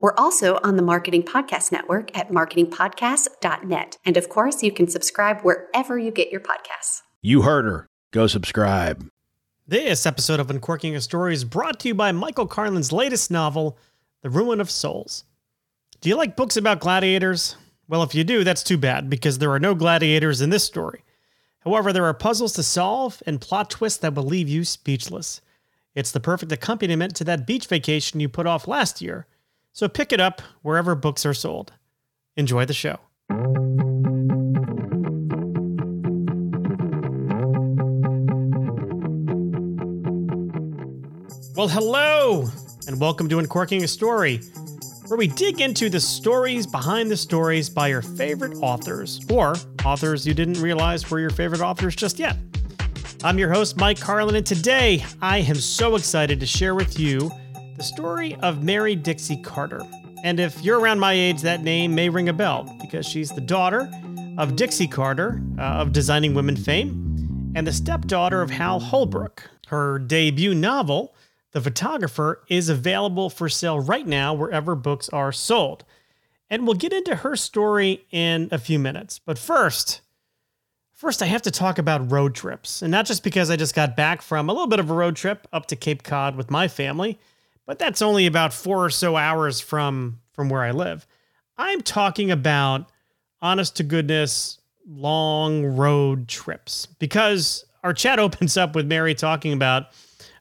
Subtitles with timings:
[0.00, 3.98] We're also on the Marketing Podcast Network at marketingpodcast.net.
[4.02, 7.02] And of course, you can subscribe wherever you get your podcasts.
[7.20, 7.86] You heard her.
[8.10, 9.06] Go subscribe.
[9.68, 13.76] This episode of Uncorking a Story is brought to you by Michael Carlin's latest novel,
[14.22, 15.24] The Ruin of Souls.
[16.00, 17.56] Do you like books about gladiators?
[17.86, 21.04] Well, if you do, that's too bad because there are no gladiators in this story.
[21.58, 25.42] However, there are puzzles to solve and plot twists that will leave you speechless.
[25.94, 29.26] It's the perfect accompaniment to that beach vacation you put off last year
[29.72, 31.72] so pick it up wherever books are sold.
[32.36, 32.98] Enjoy the show.
[41.56, 42.48] Well, hello,
[42.86, 44.40] and welcome to Uncorking a Story,
[45.08, 50.26] where we dig into the stories behind the stories by your favorite authors, or authors
[50.26, 52.36] you didn't realize were your favorite authors just yet.
[53.22, 57.30] I'm your host, Mike Carlin, and today I am so excited to share with you
[57.80, 59.80] the story of Mary Dixie Carter.
[60.22, 63.40] And if you're around my age, that name may ring a bell because she's the
[63.40, 63.90] daughter
[64.36, 69.48] of Dixie Carter uh, of Designing Women fame and the stepdaughter of Hal Holbrook.
[69.68, 71.14] Her debut novel,
[71.52, 75.86] The Photographer, is available for sale right now wherever books are sold.
[76.50, 79.18] And we'll get into her story in a few minutes.
[79.18, 80.02] But first,
[80.92, 83.96] First, I have to talk about road trips, and not just because I just got
[83.96, 86.68] back from a little bit of a road trip up to Cape Cod with my
[86.68, 87.18] family,
[87.70, 91.06] but that's only about four or so hours from from where I live.
[91.56, 92.90] I'm talking about
[93.40, 99.84] honest to goodness long road trips because our chat opens up with Mary talking about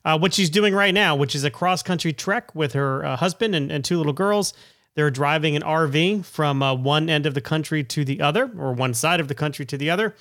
[0.06, 3.16] uh, what she's doing right now, which is a cross country trek with her uh,
[3.16, 4.56] husband and, and, two little girls.
[4.96, 8.74] They're driving an RV from uh, one end of the country to the other, or
[8.74, 10.16] one side of the country to the other.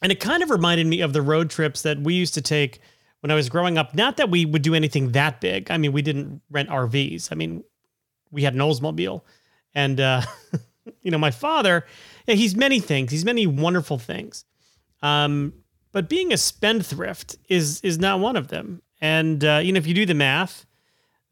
[0.00, 2.78] And it kind of reminded me of the road trips that we used to take
[3.20, 3.94] when I was growing up.
[3.94, 5.70] Not that we would do anything that big.
[5.70, 7.28] I mean, we didn't rent RVs.
[7.30, 7.64] I mean,
[8.30, 9.22] we had an Oldsmobile,
[9.74, 10.22] and uh,
[11.02, 11.84] you know, my father,
[12.26, 13.10] he's many things.
[13.10, 14.44] He's many wonderful things.
[15.02, 15.52] Um,
[15.92, 18.82] but being a spendthrift is is not one of them.
[19.00, 20.66] And uh, you know, if you do the math,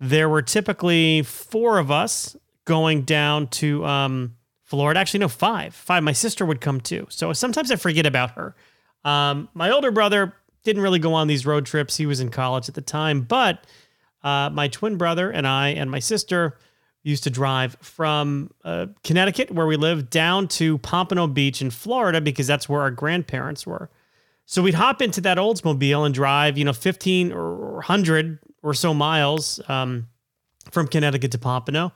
[0.00, 5.00] there were typically four of us going down to um, Florida.
[5.00, 5.75] Actually, no, five.
[5.75, 6.03] Five.
[6.03, 7.06] My sister would come too.
[7.10, 8.55] So sometimes I forget about her.
[9.05, 10.34] Um, my older brother
[10.69, 11.97] didn't really go on these road trips.
[11.97, 13.65] He was in college at the time, but
[14.23, 16.59] uh, my twin brother and I and my sister
[17.03, 22.21] used to drive from uh, Connecticut, where we live, down to Pompano Beach in Florida
[22.21, 23.89] because that's where our grandparents were.
[24.45, 28.93] So we'd hop into that Oldsmobile and drive, you know, 15 or 100 or so
[28.93, 30.09] miles um,
[30.71, 31.93] from Connecticut to Pompano.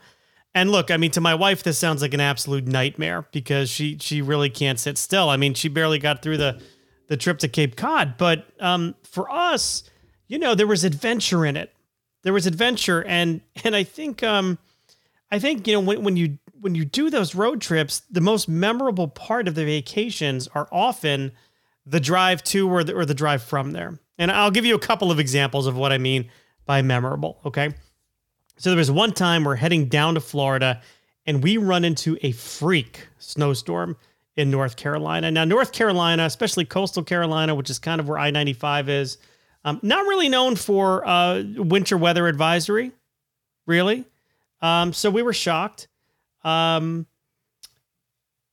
[0.55, 3.99] And look, I mean, to my wife, this sounds like an absolute nightmare because she
[4.01, 5.29] she really can't sit still.
[5.29, 6.61] I mean, she barely got through the
[7.13, 8.17] the trip to Cape Cod.
[8.17, 9.85] But um, for us,
[10.29, 11.71] you know, there was adventure in it.
[12.23, 14.59] There was adventure, and and I think um,
[15.31, 18.49] I think you know when when you when you do those road trips, the most
[18.49, 21.33] memorable part of the vacations are often
[21.85, 23.99] the drive to or the, or the drive from there.
[24.17, 26.31] And I'll give you a couple of examples of what I mean
[26.65, 27.41] by memorable.
[27.45, 27.75] Okay.
[28.57, 30.81] So there was one time we're heading down to Florida
[31.27, 33.99] and we run into a freak snowstorm
[34.37, 35.31] in North Carolina.
[35.31, 39.19] Now, North Carolina, especially coastal Carolina, which is kind of where I 95 is,
[39.65, 42.93] um, not really known for uh, winter weather advisory,
[43.67, 44.05] really.
[44.61, 45.89] Um, so we were shocked.
[46.45, 47.07] Um,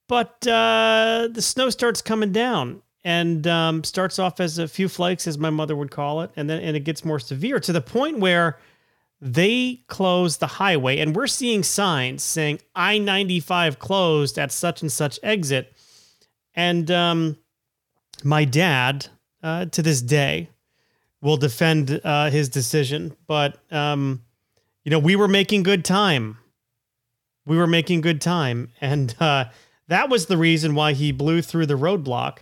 [0.07, 5.27] but uh, the snow starts coming down and um, starts off as a few flakes,
[5.27, 7.81] as my mother would call it, and then and it gets more severe to the
[7.81, 8.57] point where
[9.21, 15.19] they close the highway and we're seeing signs saying I-95 closed at such and such
[15.21, 15.73] exit.
[16.59, 17.37] And um,
[18.21, 19.07] my dad,
[19.41, 20.49] uh, to this day,
[21.21, 23.15] will defend uh, his decision.
[23.27, 24.23] But, um,
[24.83, 26.37] you know, we were making good time.
[27.45, 28.73] We were making good time.
[28.81, 29.45] And uh,
[29.87, 32.39] that was the reason why he blew through the roadblock.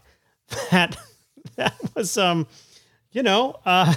[0.72, 0.98] That,
[1.56, 2.48] that was, um,
[3.12, 3.94] you know, uh,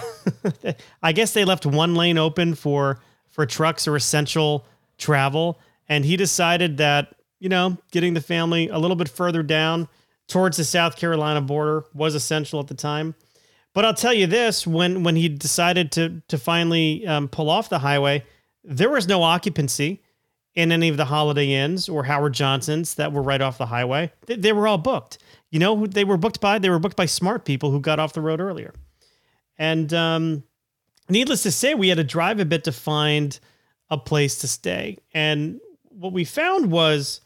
[1.02, 4.66] I guess they left one lane open for for trucks or essential
[4.98, 9.88] travel, and he decided that you know getting the family a little bit further down
[10.30, 13.14] towards the South Carolina border was essential at the time.
[13.74, 17.68] But I'll tell you this: when when he decided to to finally um, pull off
[17.68, 18.24] the highway,
[18.64, 20.02] there was no occupancy,
[20.54, 24.12] in any of the Holiday Inns or Howard Johnson's that were right off the highway.
[24.26, 25.18] They, they were all booked.
[25.50, 26.58] You know who they were booked by?
[26.58, 28.74] They were booked by smart people who got off the road earlier.
[29.58, 30.42] And um,
[31.08, 33.38] needless to say, we had to drive a bit to find
[33.90, 34.98] a place to stay.
[35.12, 37.20] And what we found was,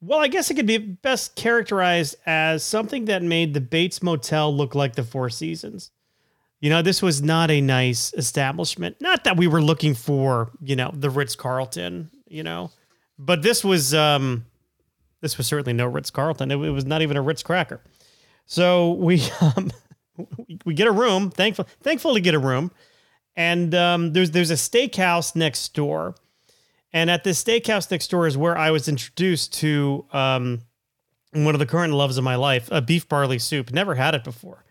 [0.00, 4.54] well, I guess it could be best characterized as something that made the Bates Motel
[4.54, 5.90] look like the Four Seasons.
[6.60, 8.96] You know, this was not a nice establishment.
[9.00, 12.70] Not that we were looking for, you know, the Ritz Carlton, you know,
[13.18, 14.46] but this was um
[15.20, 16.50] this was certainly no Ritz Carlton.
[16.50, 17.80] It, it, was not even a Ritz cracker.
[18.46, 19.70] So we um
[20.64, 22.70] we get a room, thankful thankful to get a room.
[23.36, 26.14] And um, there's there's a steakhouse next door.
[26.96, 30.62] And at this steakhouse next door is where I was introduced to um,
[31.32, 33.70] one of the current loves of my life, a beef barley soup.
[33.70, 34.64] Never had it before.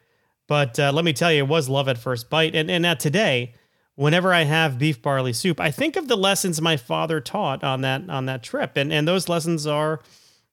[0.48, 2.56] But uh, let me tell you, it was love at first bite.
[2.56, 3.54] And, and now today,
[3.94, 7.82] whenever I have beef barley soup, I think of the lessons my father taught on
[7.82, 8.76] that on that trip.
[8.76, 10.02] And and those lessons are,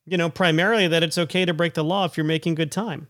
[0.05, 3.09] you know, primarily that it's okay to break the law if you're making good time.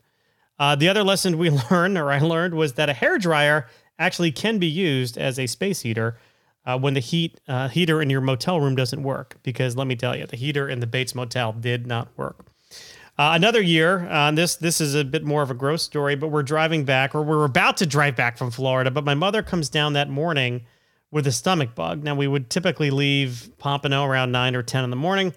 [0.61, 3.67] Uh, the other lesson we learned, or I learned, was that a hair dryer
[3.99, 6.17] actually can be used as a space heater
[6.65, 9.37] uh, when the heat uh, heater in your motel room doesn't work.
[9.43, 12.47] Because let me tell you, the heater in the Bates Motel did not work.
[13.19, 16.29] Uh, another year, uh, this this is a bit more of a gross story, but
[16.29, 18.91] we're driving back, or we're about to drive back from Florida.
[18.91, 20.63] But my mother comes down that morning
[21.11, 22.03] with a stomach bug.
[22.03, 25.35] Now we would typically leave Pompano around nine or ten in the morning.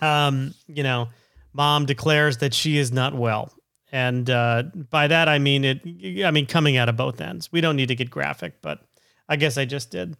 [0.00, 1.08] Um, you know,
[1.52, 3.52] mom declares that she is not well,
[3.92, 6.24] and uh, by that I mean it.
[6.24, 7.52] I mean coming out of both ends.
[7.52, 8.80] We don't need to get graphic, but
[9.28, 10.16] I guess I just did.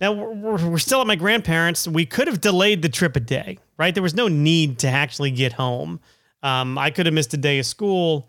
[0.00, 1.88] Now we're, we're still at my grandparents.
[1.88, 3.94] We could have delayed the trip a day, right?
[3.94, 6.00] There was no need to actually get home.
[6.42, 8.28] Um, I could have missed a day of school.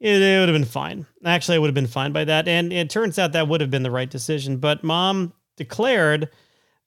[0.00, 1.06] It, it would have been fine.
[1.24, 2.46] Actually, I would have been fine by that.
[2.46, 4.58] And it turns out that would have been the right decision.
[4.58, 6.30] But mom declared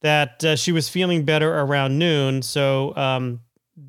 [0.01, 2.41] that uh, she was feeling better around noon.
[2.41, 3.41] So um,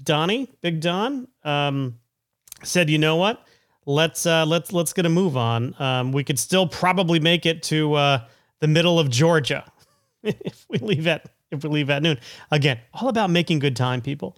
[0.03, 1.99] Donnie, Big Don, um,
[2.62, 3.47] said, "You know what?
[3.87, 5.75] Let's uh, let's let's get a move on.
[5.81, 8.25] Um, we could still probably make it to uh,
[8.61, 9.65] the middle of Georgia."
[10.45, 12.19] if we leave at if we leave at noon.
[12.51, 14.37] Again, all about making good time, people.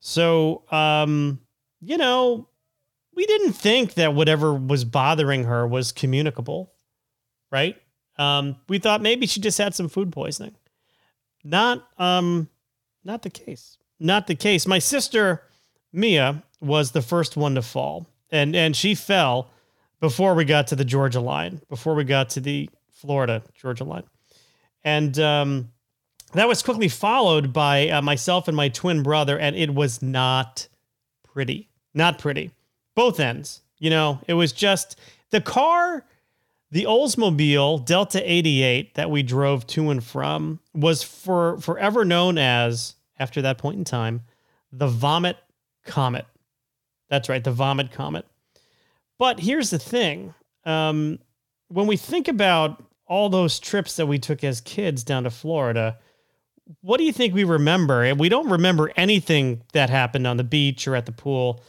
[0.00, 1.40] So, um,
[1.80, 2.48] you know,
[3.14, 6.72] we didn't think that whatever was bothering her was communicable,
[7.50, 7.76] right?
[8.16, 10.54] Um, we thought maybe she just had some food poisoning.
[11.42, 12.48] Not, um,
[13.02, 13.78] not the case.
[13.98, 14.66] Not the case.
[14.66, 15.42] My sister
[15.92, 19.50] Mia was the first one to fall, and and she fell
[20.00, 24.02] before we got to the Georgia line, before we got to the Florida Georgia line.
[24.84, 25.72] And um,
[26.34, 30.68] that was quickly followed by uh, myself and my twin brother, and it was not
[31.22, 31.68] pretty.
[31.94, 32.50] Not pretty.
[32.94, 33.62] Both ends.
[33.78, 34.98] You know, it was just
[35.30, 36.04] the car,
[36.70, 42.94] the Oldsmobile Delta 88 that we drove to and from was for forever known as,
[43.18, 44.22] after that point in time,
[44.72, 45.36] the Vomit
[45.84, 46.26] Comet.
[47.08, 48.26] That's right, the Vomit Comet.
[49.18, 50.34] But here's the thing.
[50.64, 51.18] Um,
[51.68, 55.98] when we think about all those trips that we took as kids down to Florida,
[56.80, 58.02] what do you think we remember?
[58.02, 61.62] And we don't remember anything that happened on the beach or at the pool.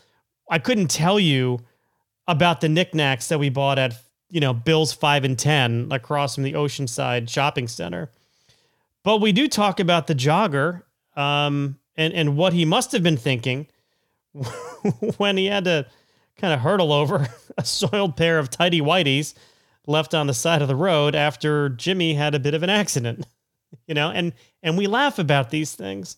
[0.49, 1.59] I couldn't tell you
[2.27, 3.95] about the knickknacks that we bought at,
[4.29, 8.09] you know, Bill's 5 and 10 across from the Oceanside Shopping Center.
[9.03, 10.83] But we do talk about the jogger
[11.15, 13.67] um, and, and what he must have been thinking
[15.17, 15.85] when he had to
[16.37, 17.27] kind of hurdle over
[17.57, 19.33] a soiled pair of tidy whiteys
[19.87, 23.25] left on the side of the road after Jimmy had a bit of an accident.
[23.87, 24.31] You know, and
[24.63, 26.15] and we laugh about these things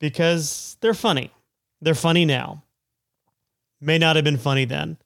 [0.00, 1.30] because they're funny.
[1.80, 2.62] They're funny now.
[3.80, 4.98] May not have been funny then.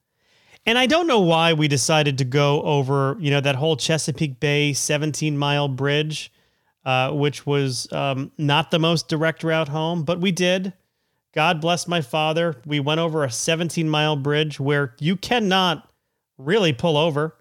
[0.66, 4.40] And I don't know why we decided to go over, you know, that whole Chesapeake
[4.40, 6.32] Bay 17 mile bridge,
[6.84, 10.73] uh, which was um, not the most direct route home, but we did.
[11.34, 12.56] God bless my father.
[12.64, 15.88] We went over a 17 mile bridge where you cannot
[16.38, 17.37] really pull over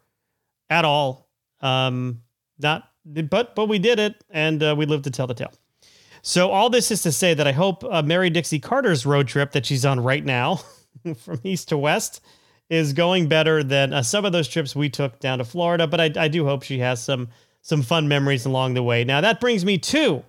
[0.73, 1.29] at all.
[1.61, 2.21] Um,
[2.59, 5.53] not, but but we did it, and uh, we lived to tell the tale.
[6.21, 9.51] So all this is to say that I hope uh, Mary Dixie Carter's road trip
[9.51, 10.61] that she's on right now,
[11.17, 12.21] from east to west,
[12.69, 15.85] is going better than uh, some of those trips we took down to Florida.
[15.85, 17.29] But I, I do hope she has some
[17.61, 19.03] some fun memories along the way.
[19.03, 20.23] Now that brings me to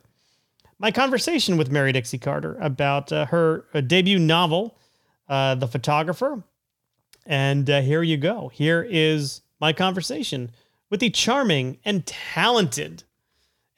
[0.79, 4.77] my conversation with Mary Dixie Carter about uh, her uh, debut novel,
[5.29, 6.43] uh, The Photographer.
[7.27, 8.49] And uh, here you go.
[8.49, 10.50] Here is my conversation
[10.90, 13.02] with the charming and talented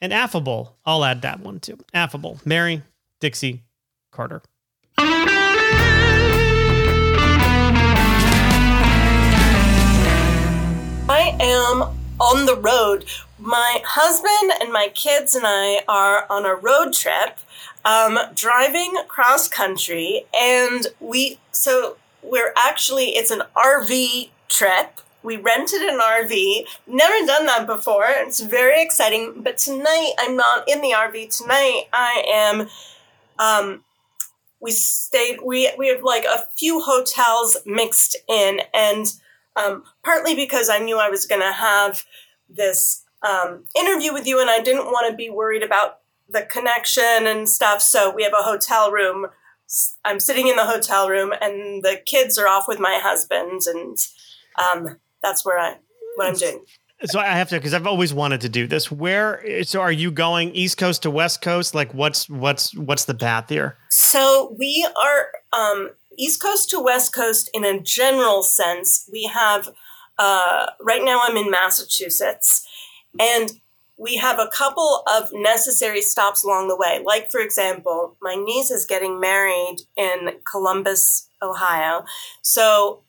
[0.01, 2.81] and affable, I'll add that one too, affable Mary
[3.21, 3.63] Dixie
[4.11, 4.41] Carter.
[4.97, 5.37] I
[11.39, 11.83] am
[12.19, 13.05] on the road.
[13.39, 17.39] My husband and my kids and I are on a road trip,
[17.85, 24.99] um, driving cross country, and we so we're actually it's an RV trip.
[25.27, 26.65] We rented an RV.
[26.87, 28.05] Never done that before.
[28.07, 29.41] It's very exciting.
[29.43, 31.35] But tonight I'm not in the RV.
[31.35, 32.69] Tonight I am.
[33.37, 33.83] Um,
[34.61, 35.39] we stayed.
[35.43, 39.05] We we have like a few hotels mixed in, and
[39.57, 42.05] um, partly because I knew I was going to have
[42.47, 47.27] this um, interview with you, and I didn't want to be worried about the connection
[47.27, 47.81] and stuff.
[47.81, 49.27] So we have a hotel room.
[50.05, 53.97] I'm sitting in the hotel room, and the kids are off with my husband, and
[54.57, 55.75] um, that's where I
[56.15, 56.63] what I'm doing.
[57.05, 58.91] So I have to because I've always wanted to do this.
[58.91, 61.75] Where so are you going East Coast to West Coast?
[61.75, 63.77] Like what's what's what's the path here?
[63.91, 69.07] So we are um, East Coast to West Coast in a general sense.
[69.11, 69.69] We have
[70.17, 72.65] uh, right now I'm in Massachusetts,
[73.19, 73.51] and
[73.99, 77.03] we have a couple of necessary stops along the way.
[77.05, 82.05] Like for example, my niece is getting married in Columbus, Ohio,
[82.41, 83.03] so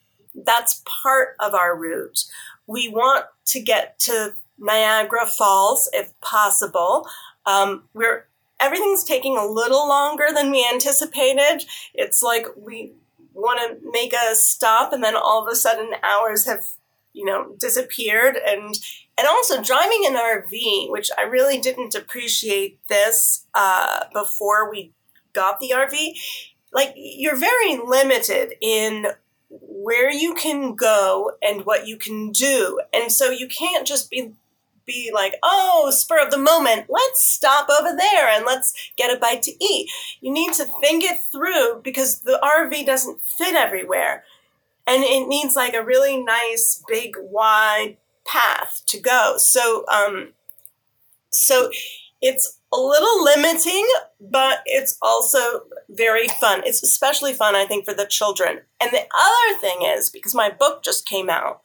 [0.44, 2.24] that's part of our route.
[2.66, 7.08] We want to get to Niagara Falls if possible.
[7.46, 8.26] Um, we're
[8.60, 11.64] everything's taking a little longer than we anticipated.
[11.94, 12.92] It's like we
[13.34, 16.66] want to make a stop, and then all of a sudden hours have
[17.12, 18.78] you know disappeared and
[19.16, 24.92] and also driving an RV, which I really didn't appreciate this uh, before we
[25.32, 26.18] got the RV.
[26.72, 29.06] Like you're very limited in
[29.50, 32.80] where you can go and what you can do.
[32.92, 34.32] And so you can't just be
[34.84, 39.20] be like, "Oh, spur of the moment, let's stop over there and let's get a
[39.20, 39.90] bite to eat."
[40.20, 44.24] You need to think it through because the RV doesn't fit everywhere.
[44.86, 49.36] And it needs like a really nice big wide path to go.
[49.38, 50.32] So um
[51.30, 51.70] so
[52.20, 53.86] it's a little limiting,
[54.20, 56.62] but it's also very fun.
[56.64, 58.60] It's especially fun, I think, for the children.
[58.80, 61.62] And the other thing is, because my book just came out,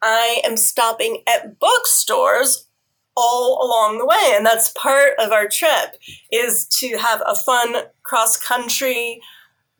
[0.00, 2.68] I am stopping at bookstores
[3.16, 4.32] all along the way.
[4.36, 5.96] And that's part of our trip
[6.30, 9.20] is to have a fun cross country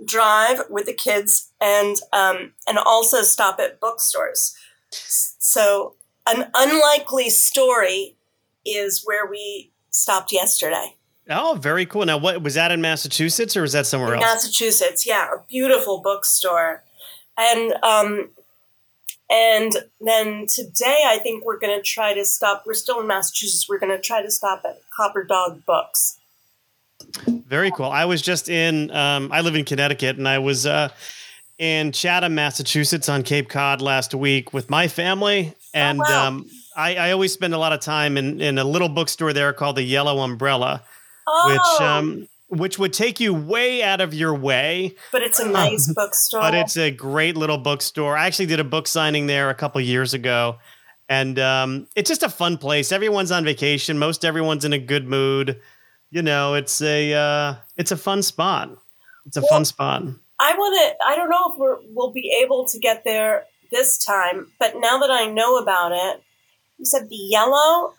[0.05, 4.57] drive with the kids and um, and also stop at bookstores.
[4.91, 5.95] So
[6.27, 8.17] an unlikely story
[8.65, 10.95] is where we stopped yesterday.
[11.31, 12.07] Oh, very cool.
[12.07, 14.45] Now, what was that in Massachusetts or was that somewhere in else?
[14.45, 16.83] Massachusetts, yeah, a beautiful bookstore,
[17.37, 18.31] and um,
[19.29, 22.65] and then today I think we're going to try to stop.
[22.67, 23.69] We're still in Massachusetts.
[23.69, 26.19] We're going to try to stop at Copper Dog Books.
[27.27, 27.87] Very cool.
[27.87, 28.91] I was just in.
[28.91, 30.89] Um, I live in Connecticut, and I was uh,
[31.59, 36.01] in Chatham, Massachusetts, on Cape Cod last week with my family, oh, and.
[36.01, 36.29] Oh, wow.
[36.29, 39.53] um, I, I always spend a lot of time in, in a little bookstore there
[39.53, 40.85] called the Yellow Umbrella,
[41.27, 41.51] oh.
[41.51, 44.95] which um, which would take you way out of your way.
[45.11, 46.41] But it's a nice bookstore.
[46.41, 48.17] But it's a great little bookstore.
[48.17, 50.59] I actually did a book signing there a couple years ago,
[51.09, 52.93] and um, it's just a fun place.
[52.93, 53.99] Everyone's on vacation.
[53.99, 55.61] Most everyone's in a good mood.
[56.11, 58.71] You know, it's a uh, it's a fun spot.
[59.27, 60.05] It's a well, fun spot.
[60.39, 61.05] I want to.
[61.05, 64.99] I don't know if we're, we'll be able to get there this time, but now
[65.01, 66.23] that I know about it,
[66.79, 67.95] you said the yellow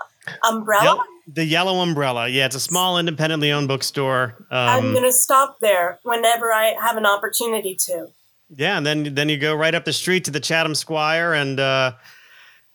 [0.48, 1.04] umbrella?
[1.32, 2.28] the yellow umbrella.
[2.28, 4.36] Yeah, it's a small independently owned bookstore.
[4.50, 8.08] Um, I'm going to stop there whenever I have an opportunity to.
[8.56, 11.60] Yeah, and then then you go right up the street to the Chatham Squire and
[11.60, 11.94] uh,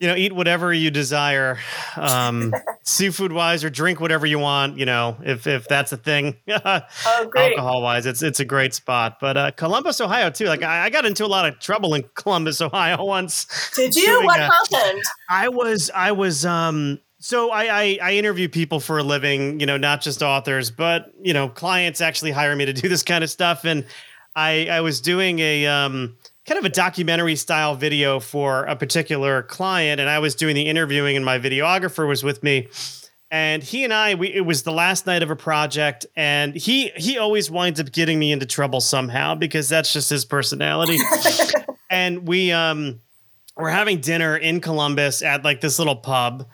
[0.04, 1.56] you know, eat whatever you desire,
[1.96, 4.76] um, seafood wise, or drink whatever you want.
[4.76, 9.16] You know, if if that's a thing, oh, alcohol wise, it's it's a great spot.
[9.18, 10.44] But uh, Columbus, Ohio, too.
[10.44, 13.46] Like I, I, got into a lot of trouble in Columbus, Ohio once.
[13.74, 14.24] Did you?
[14.24, 15.02] What happened?
[15.30, 17.00] I was I was um.
[17.18, 21.14] So I, I I interview people for a living, you know, not just authors, but
[21.22, 23.86] you know, clients actually hire me to do this kind of stuff, and
[24.36, 29.42] I I was doing a um kind of a documentary style video for a particular
[29.42, 32.68] client and I was doing the interviewing and my videographer was with me.
[33.30, 36.90] And he and I we it was the last night of a project and he
[36.96, 40.98] he always winds up getting me into trouble somehow because that's just his personality.
[41.90, 43.00] And we um
[43.56, 46.48] we're having dinner in Columbus at like this little pub.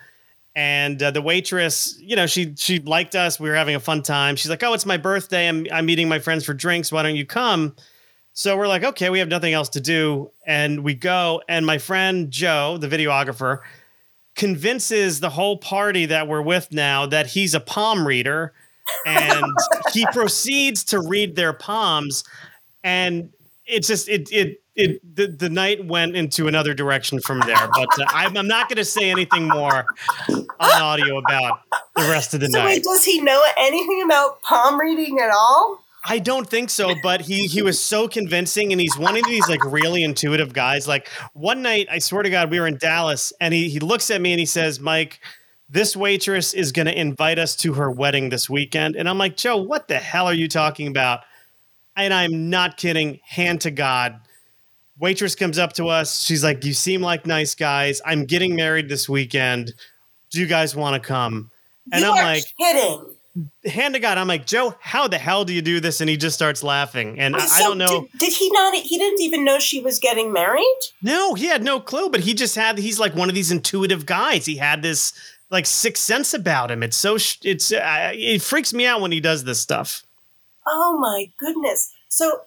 [0.53, 3.39] And uh, the waitress you know she she liked us.
[3.39, 4.35] We were having a fun time.
[4.35, 5.47] She's like oh it's my birthday.
[5.47, 6.91] I'm I'm meeting my friends for drinks.
[6.91, 7.75] Why don't you come
[8.33, 10.31] so we're like, okay, we have nothing else to do.
[10.45, 13.59] And we go, and my friend Joe, the videographer,
[14.35, 18.53] convinces the whole party that we're with now that he's a palm reader.
[19.05, 19.45] And
[19.93, 22.23] he proceeds to read their palms.
[22.83, 23.31] And
[23.65, 27.69] it's just, it, it, it the, the night went into another direction from there.
[27.75, 29.85] But uh, I'm, I'm not going to say anything more
[30.29, 31.61] on audio about
[31.95, 32.65] the rest of the so night.
[32.65, 35.80] Wait, does he know anything about palm reading at all?
[36.03, 39.47] I don't think so, but he he was so convincing, and he's one of these
[39.47, 40.87] like really intuitive guys.
[40.87, 44.09] Like one night, I swear to God, we were in Dallas, and he he looks
[44.09, 45.19] at me and he says, "Mike."
[45.73, 48.97] This waitress is going to invite us to her wedding this weekend.
[48.97, 51.21] And I'm like, Joe, what the hell are you talking about?
[51.95, 53.21] And I'm not kidding.
[53.23, 54.19] Hand to God
[55.01, 56.21] waitress comes up to us.
[56.21, 58.01] She's like, "You seem like nice guys.
[58.05, 59.73] I'm getting married this weekend.
[60.29, 61.49] Do you guys want to come?"
[61.91, 63.10] And you I'm like, kidding.
[63.65, 66.01] Hand to God, I'm like, Joe, how the hell do you do this?
[66.01, 67.19] And he just starts laughing.
[67.19, 68.07] And I, I don't know.
[68.11, 68.75] Did, did he not?
[68.75, 70.79] He didn't even know she was getting married.
[71.01, 74.05] No, he had no clue, but he just had, he's like one of these intuitive
[74.05, 74.45] guys.
[74.45, 75.13] He had this
[75.49, 76.83] like sixth sense about him.
[76.83, 80.03] It's so, it's, uh, it freaks me out when he does this stuff.
[80.67, 81.91] Oh my goodness!
[82.07, 82.41] So,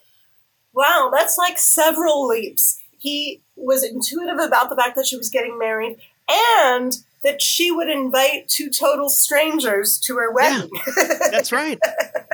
[0.72, 2.80] wow, that's like several leaps.
[2.96, 5.98] He was intuitive about the fact that she was getting married
[6.28, 10.70] and that she would invite two total strangers to her wedding.
[11.30, 11.78] That's right.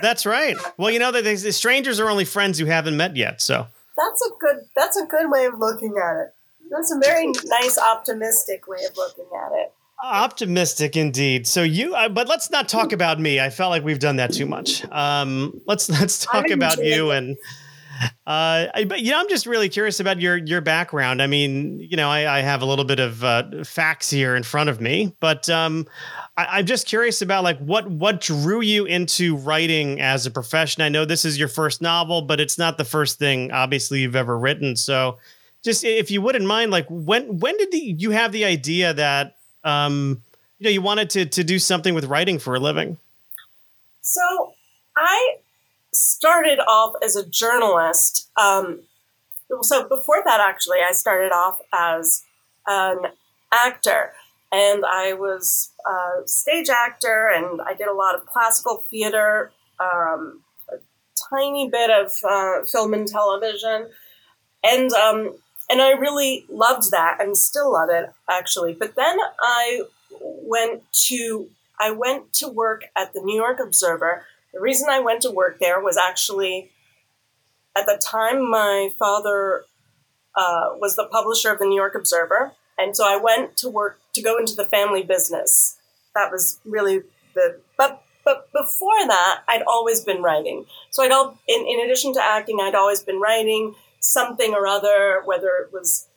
[0.02, 0.56] That's right.
[0.76, 3.40] Well, you know that the strangers are only friends you haven't met yet.
[3.40, 3.66] So
[3.96, 4.66] that's a good.
[4.74, 6.34] That's a good way of looking at it.
[6.70, 9.72] That's a very nice, optimistic way of looking at it.
[10.02, 11.46] Optimistic indeed.
[11.46, 13.38] So you, uh, but let's not talk about me.
[13.38, 14.84] I felt like we've done that too much.
[14.90, 17.36] Um, let's let's talk about you and.
[18.26, 21.20] Uh, but you know, I'm just really curious about your your background.
[21.20, 24.42] I mean, you know, I, I have a little bit of uh, facts here in
[24.42, 25.86] front of me, but um,
[26.36, 30.82] I, I'm just curious about like what what drew you into writing as a profession.
[30.82, 34.16] I know this is your first novel, but it's not the first thing, obviously, you've
[34.16, 34.76] ever written.
[34.76, 35.18] So,
[35.62, 39.36] just if you wouldn't mind, like when when did the, you have the idea that
[39.64, 40.22] um,
[40.58, 42.96] you know you wanted to to do something with writing for a living?
[44.02, 44.54] So
[44.96, 45.36] I
[45.92, 48.30] started off as a journalist.
[48.36, 48.80] Um,
[49.62, 52.24] so before that, actually, I started off as
[52.66, 52.98] an
[53.52, 54.12] actor,
[54.52, 60.42] and I was a stage actor, and I did a lot of classical theater, um,
[60.68, 60.76] a
[61.30, 63.88] tiny bit of uh, film and television,
[64.62, 65.36] and um,
[65.68, 68.74] and I really loved that, and still love it actually.
[68.74, 69.82] But then I
[70.20, 71.48] went to
[71.78, 74.26] I went to work at the New York Observer.
[74.52, 76.70] The reason I went to work there was actually
[77.76, 79.64] at the time my father
[80.34, 84.00] uh, was the publisher of the New York Observer, and so I went to work
[84.14, 85.78] to go into the family business.
[86.14, 87.02] That was really
[87.34, 90.66] the but but before that, I'd always been writing.
[90.90, 95.22] So I'd all in, in addition to acting, I'd always been writing something or other,
[95.24, 96.08] whether it was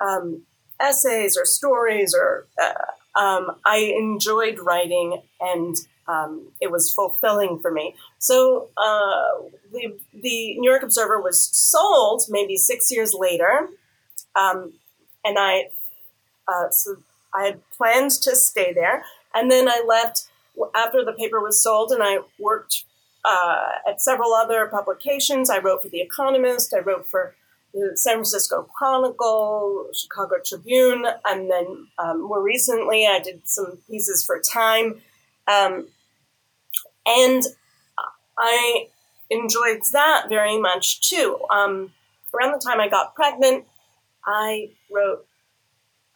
[0.00, 0.42] um,
[0.80, 5.76] essays or stories or uh, um, I enjoyed writing and
[6.10, 7.94] um, it was fulfilling for me.
[8.18, 13.68] So uh, the, the New York Observer was sold maybe six years later,
[14.34, 14.72] um,
[15.24, 15.68] and I
[16.48, 16.96] uh, so
[17.34, 20.26] I had planned to stay there, and then I left
[20.74, 22.84] after the paper was sold, and I worked
[23.24, 25.48] uh, at several other publications.
[25.50, 26.74] I wrote for The Economist.
[26.74, 27.34] I wrote for
[27.72, 34.24] the San Francisco Chronicle, Chicago Tribune, and then um, more recently, I did some pieces
[34.24, 35.00] for Time.
[35.46, 35.86] Um,
[37.10, 37.42] and
[38.38, 38.88] I
[39.28, 41.38] enjoyed that very much too.
[41.50, 41.92] Um,
[42.34, 43.64] around the time I got pregnant,
[44.24, 45.26] I wrote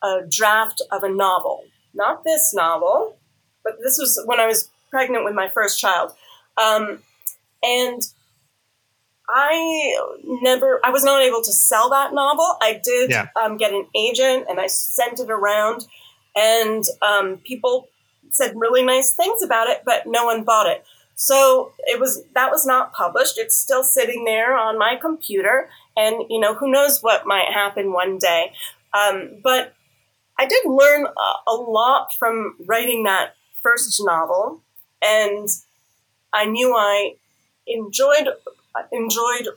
[0.03, 1.65] a draft of a novel.
[1.95, 3.17] Not this novel,
[3.63, 6.13] but this was when I was pregnant with my first child.
[6.57, 7.03] Um,
[7.63, 8.03] and
[9.29, 12.57] I never, I was not able to sell that novel.
[12.61, 13.29] I did Yeah.
[13.41, 15.87] um, get an agent and I sent it around,
[16.37, 17.89] and um, people
[18.35, 20.85] said really nice things about it, but no one bought it.
[21.17, 23.39] So it was that was not published.
[23.39, 27.93] It's still sitting there on my computer, and you know who knows what might happen
[27.93, 28.53] one day.
[28.93, 29.75] Um, but
[30.39, 34.63] I did learn a, a lot from writing that first novel,
[35.01, 35.49] and
[36.33, 37.15] I knew I
[37.67, 38.29] enjoyed
[38.91, 39.49] enjoyed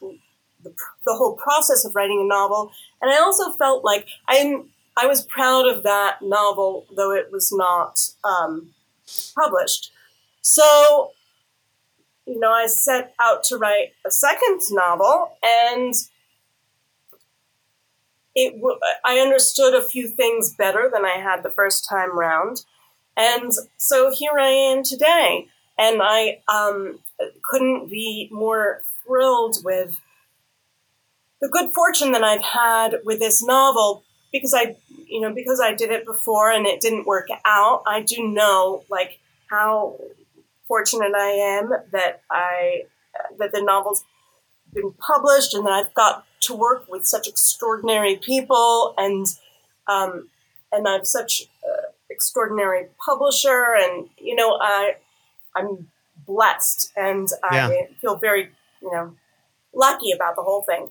[0.63, 0.73] the,
[1.05, 4.63] the whole process of writing a novel, and I also felt like I
[4.97, 8.71] I was proud of that novel, though it was not um,
[9.35, 9.91] published.
[10.41, 11.11] So,
[12.25, 15.93] you know, I set out to write a second novel, and
[18.33, 22.65] it w- I understood a few things better than I had the first time round,
[23.15, 26.99] and so here I am today, and I um,
[27.43, 30.01] couldn't be more thrilled with
[31.39, 34.75] the good fortune that I've had with this novel because I,
[35.07, 37.83] you know, because I did it before and it didn't work out.
[37.87, 39.99] I do know like how
[40.67, 42.83] fortunate I am that I
[43.37, 44.03] that the novels
[44.73, 49.25] been published and that I've got to work with such extraordinary people and
[49.87, 50.29] um,
[50.71, 54.95] and I'm such an extraordinary publisher and you know I
[55.55, 55.87] I'm
[56.25, 57.67] blessed and yeah.
[57.67, 58.49] I feel very
[58.81, 59.15] you know
[59.73, 60.89] lucky about the whole thing.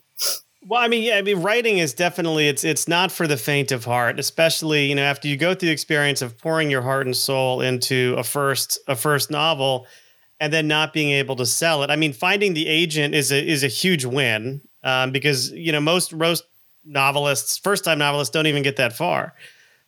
[0.69, 3.71] Well, I mean, yeah, I mean, writing is definitely it's it's not for the faint
[3.71, 7.07] of heart, especially you know after you go through the experience of pouring your heart
[7.07, 9.87] and soul into a first a first novel,
[10.41, 11.91] and then not being able to sell it.
[11.91, 15.81] I mean, finding the agent is a is a huge win um, because you know
[15.81, 16.43] most most
[16.85, 19.35] novelists, first time novelists, don't even get that far.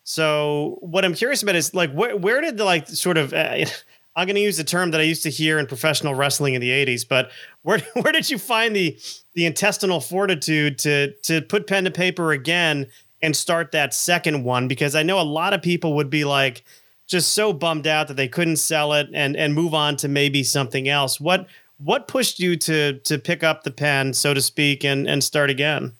[0.04, 3.64] So what I'm curious about is like where where did the like sort of uh,
[4.18, 6.60] I'm going to use the term that I used to hear in professional wrestling in
[6.60, 7.30] the 80s, but
[7.62, 8.98] where where did you find the
[9.34, 12.88] the intestinal fortitude to to put pen to paper again
[13.22, 16.64] and start that second one because I know a lot of people would be like
[17.06, 20.42] just so bummed out that they couldn't sell it and and move on to maybe
[20.42, 21.20] something else.
[21.20, 21.46] What
[21.78, 25.48] what pushed you to to pick up the pen, so to speak, and and start
[25.48, 25.92] again?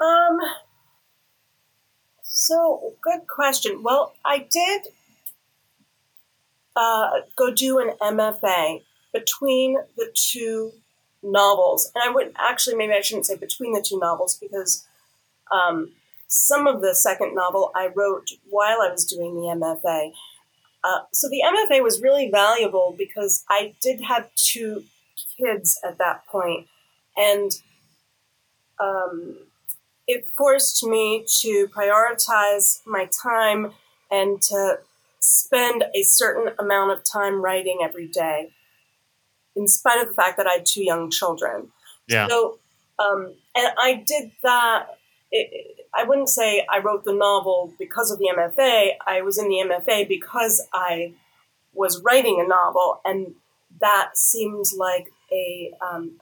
[0.00, 0.38] Um
[2.22, 3.82] so good question.
[3.82, 4.86] Well, I did
[6.76, 10.72] uh, go do an MFA between the two
[11.22, 11.90] novels.
[11.94, 14.86] And I would actually, maybe I shouldn't say between the two novels because
[15.50, 15.92] um,
[16.28, 20.12] some of the second novel I wrote while I was doing the MFA.
[20.84, 24.84] Uh, so the MFA was really valuable because I did have two
[25.36, 26.68] kids at that point,
[27.16, 27.50] and
[28.78, 29.36] um,
[30.06, 33.72] it forced me to prioritize my time
[34.10, 34.78] and to
[35.26, 38.52] spend a certain amount of time writing every day,
[39.56, 41.72] in spite of the fact that I had two young children.
[42.06, 42.28] Yeah.
[42.28, 42.60] So,
[43.00, 44.86] um, and I did that.
[45.32, 48.90] It, I wouldn't say I wrote the novel because of the MFA.
[49.04, 51.14] I was in the MFA because I
[51.72, 53.34] was writing a novel, and
[53.80, 56.20] that seemed like a um,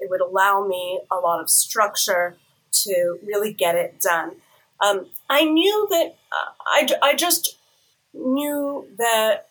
[0.00, 2.36] it would allow me a lot of structure
[2.72, 4.32] to really get it done.
[4.84, 7.56] Um, I knew that uh, I, I just
[8.12, 9.46] knew that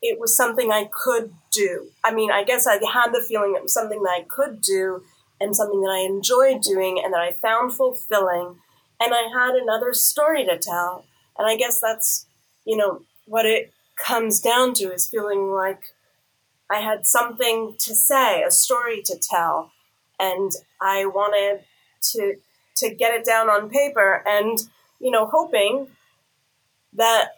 [0.00, 1.88] it was something I could do.
[2.02, 5.02] I mean, I guess I had the feeling it was something that I could do
[5.40, 8.56] and something that I enjoyed doing and that I found fulfilling.
[9.00, 11.04] And I had another story to tell.
[11.38, 12.26] And I guess that's,
[12.64, 15.94] you know, what it comes down to is feeling like
[16.70, 19.72] I had something to say, a story to tell.
[20.18, 21.64] And I wanted
[22.12, 22.36] to
[22.76, 24.58] to get it down on paper and,
[24.98, 25.88] you know, hoping
[26.94, 27.32] that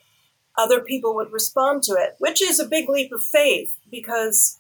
[0.57, 4.59] other people would respond to it, which is a big leap of faith because,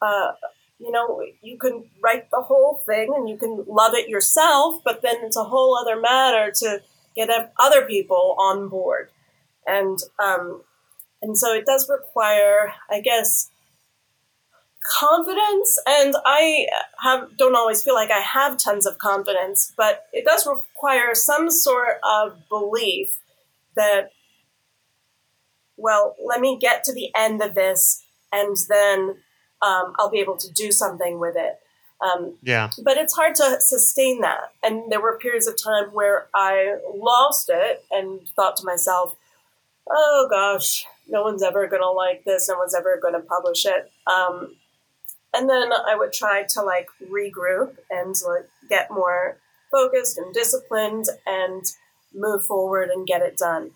[0.00, 0.32] uh,
[0.78, 5.02] you know, you can write the whole thing and you can love it yourself, but
[5.02, 6.82] then it's a whole other matter to
[7.14, 9.10] get other people on board.
[9.66, 10.62] And, um,
[11.22, 13.50] and so it does require, I guess,
[15.00, 16.66] confidence and i
[17.02, 21.50] have don't always feel like i have tons of confidence but it does require some
[21.50, 23.18] sort of belief
[23.74, 24.12] that
[25.76, 29.16] well, let me get to the end of this and then
[29.62, 31.58] um, I'll be able to do something with it.
[32.00, 32.70] Um, yeah.
[32.82, 34.52] But it's hard to sustain that.
[34.62, 39.16] And there were periods of time where I lost it and thought to myself,
[39.90, 42.48] oh gosh, no one's ever going to like this.
[42.48, 43.90] No one's ever going to publish it.
[44.06, 44.56] Um,
[45.32, 49.38] and then I would try to like regroup and like get more
[49.70, 51.64] focused and disciplined and
[52.14, 53.72] move forward and get it done.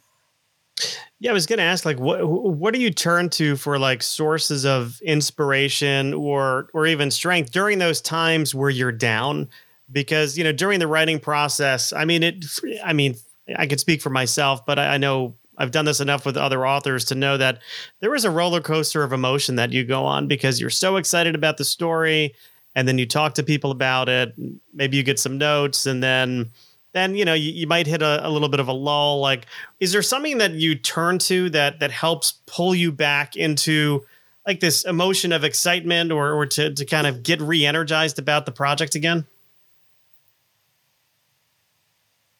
[1.23, 4.03] Yeah, I was going to ask, like, what what do you turn to for like
[4.03, 9.49] sources of inspiration or or even strength during those times where you're down?
[9.93, 12.45] Because you know, during the writing process, I mean, it.
[12.83, 13.17] I mean,
[13.55, 16.67] I could speak for myself, but I, I know I've done this enough with other
[16.67, 17.61] authors to know that
[18.01, 21.35] there is a roller coaster of emotion that you go on because you're so excited
[21.35, 22.35] about the story,
[22.75, 24.33] and then you talk to people about it.
[24.73, 26.51] Maybe you get some notes, and then
[26.93, 29.21] then you know you, you might hit a, a, little bit of a lull.
[29.21, 29.47] Like
[29.79, 34.05] is there something that you turn to that that helps pull you back into
[34.47, 38.53] like this emotion of excitement or or to, to kind of get re-energized about the
[38.53, 39.27] project again?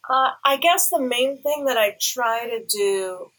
[0.09, 3.31] Uh, i guess the main thing that i try to do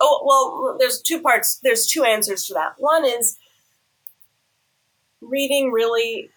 [0.00, 1.60] oh well there's two parts.
[1.62, 2.74] There's two answers to that.
[2.78, 3.38] One is
[5.20, 6.30] reading really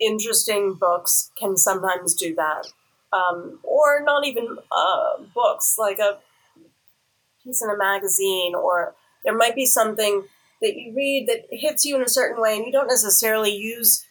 [0.00, 2.66] interesting books can sometimes do that
[3.12, 6.18] um, or not even uh, books, like a
[7.42, 8.94] piece in a magazine, or
[9.24, 10.24] there might be something
[10.60, 14.06] that you read that hits you in a certain way, and you don't necessarily use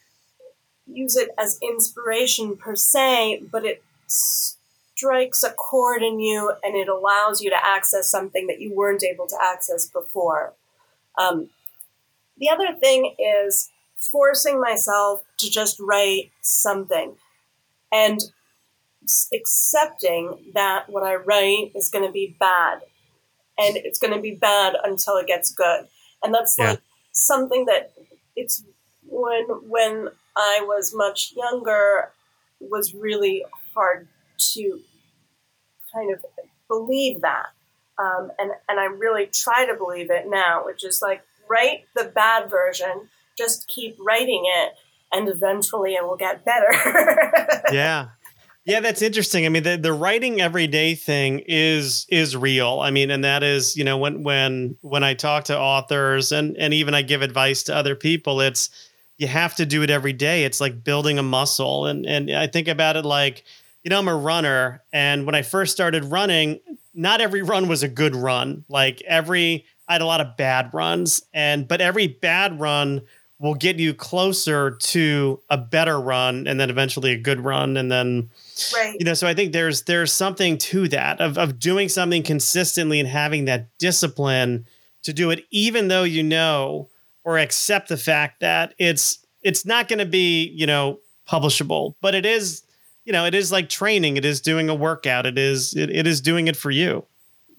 [0.87, 6.87] use it as inspiration per se, but it strikes a chord in you, and it
[6.87, 10.53] allows you to access something that you weren't able to access before.
[11.17, 11.49] Um,
[12.37, 17.15] the other thing is forcing myself to just write something
[17.91, 18.19] and
[19.33, 22.81] accepting that what I write is going to be bad
[23.57, 25.87] and it's going to be bad until it gets good.
[26.23, 26.71] And that's yeah.
[26.71, 27.93] like something that
[28.35, 28.63] it's
[29.07, 32.11] when when I was much younger
[32.59, 34.07] was really hard
[34.53, 34.79] to
[35.93, 36.23] kind of
[36.67, 37.47] believe that.
[37.97, 42.05] Um, and and I really try to believe it now, which is like write the
[42.05, 44.73] bad version, just keep writing it,
[45.11, 46.71] and eventually it will get better.
[47.71, 48.09] yeah,
[48.63, 49.45] yeah, that's interesting.
[49.45, 52.79] I mean, the, the writing everyday thing is is real.
[52.79, 56.55] I mean, and that is, you know, when when when I talk to authors and
[56.57, 58.69] and even I give advice to other people, it's
[59.17, 60.43] you have to do it every day.
[60.43, 61.87] It's like building a muscle.
[61.87, 63.43] And and I think about it like,
[63.83, 66.59] you know, I'm a runner, and when I first started running,
[66.93, 68.63] not every run was a good run.
[68.69, 73.01] Like every I had a lot of bad runs, and but every bad run
[73.41, 77.91] will get you closer to a better run and then eventually a good run and
[77.91, 78.29] then
[78.73, 78.95] right.
[78.99, 82.99] you know so i think there's there's something to that of, of doing something consistently
[82.99, 84.65] and having that discipline
[85.03, 86.87] to do it even though you know
[87.23, 92.13] or accept the fact that it's it's not going to be you know publishable but
[92.13, 92.63] it is
[93.05, 94.17] you know it is like training.
[94.17, 95.25] It is doing a workout.
[95.25, 97.05] It is it, it is doing it for you.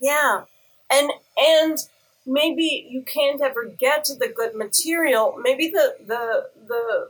[0.00, 0.44] Yeah.
[0.90, 1.78] And and
[2.26, 5.36] maybe you can't ever get to the good material.
[5.40, 7.08] Maybe the the the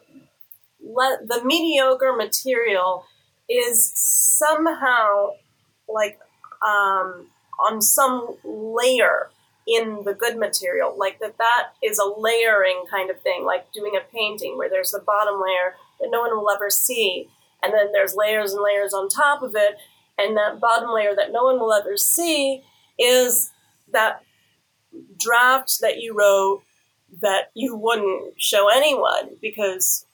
[1.26, 3.04] the mediocre material
[3.48, 5.30] is somehow
[5.88, 6.18] like
[6.66, 7.26] um,
[7.58, 9.30] on some layer
[9.66, 13.92] in the good material like that that is a layering kind of thing like doing
[13.96, 17.28] a painting where there's the bottom layer that no one will ever see
[17.62, 19.76] and then there's layers and layers on top of it
[20.18, 22.64] and that bottom layer that no one will ever see
[22.98, 23.52] is
[23.92, 24.24] that
[25.18, 26.62] draft that you wrote
[27.20, 30.06] that you wouldn't show anyone because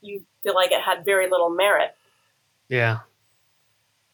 [0.00, 1.94] you feel like it had very little merit.
[2.68, 3.00] Yeah.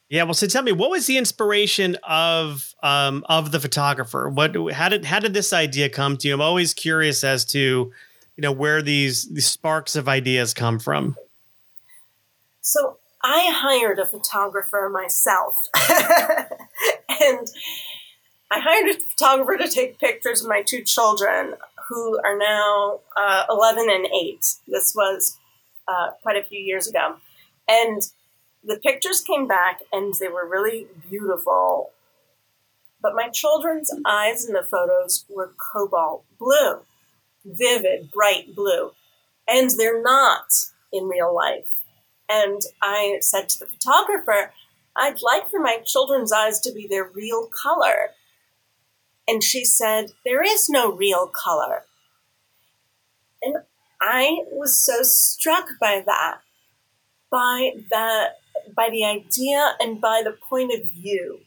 [0.09, 4.29] Yeah, well, so tell me, what was the inspiration of um, of the photographer?
[4.29, 6.35] What, how did how did this idea come to you?
[6.35, 7.93] I'm always curious as to, you
[8.37, 11.17] know, where these these sparks of ideas come from.
[12.61, 15.57] So I hired a photographer myself,
[17.09, 17.49] and
[18.53, 21.55] I hired a photographer to take pictures of my two children
[21.89, 24.45] who are now uh, 11 and 8.
[24.69, 25.39] This was
[25.89, 27.17] uh, quite a few years ago.
[27.67, 28.03] And
[28.63, 31.93] the pictures came back and they were really beautiful.
[33.01, 36.81] But my children's eyes in the photos were cobalt blue,
[37.47, 38.91] vivid, bright blue.
[39.49, 40.53] And they're not
[40.93, 41.71] in real life.
[42.29, 44.53] And I said to the photographer,
[44.95, 48.11] I'd like for my children's eyes to be their real color.
[49.27, 51.85] And she said, There is no real color.
[53.43, 53.57] And
[54.01, 56.41] I was so struck by that,
[57.31, 58.39] by that,
[58.75, 61.41] by the idea and by the point of view,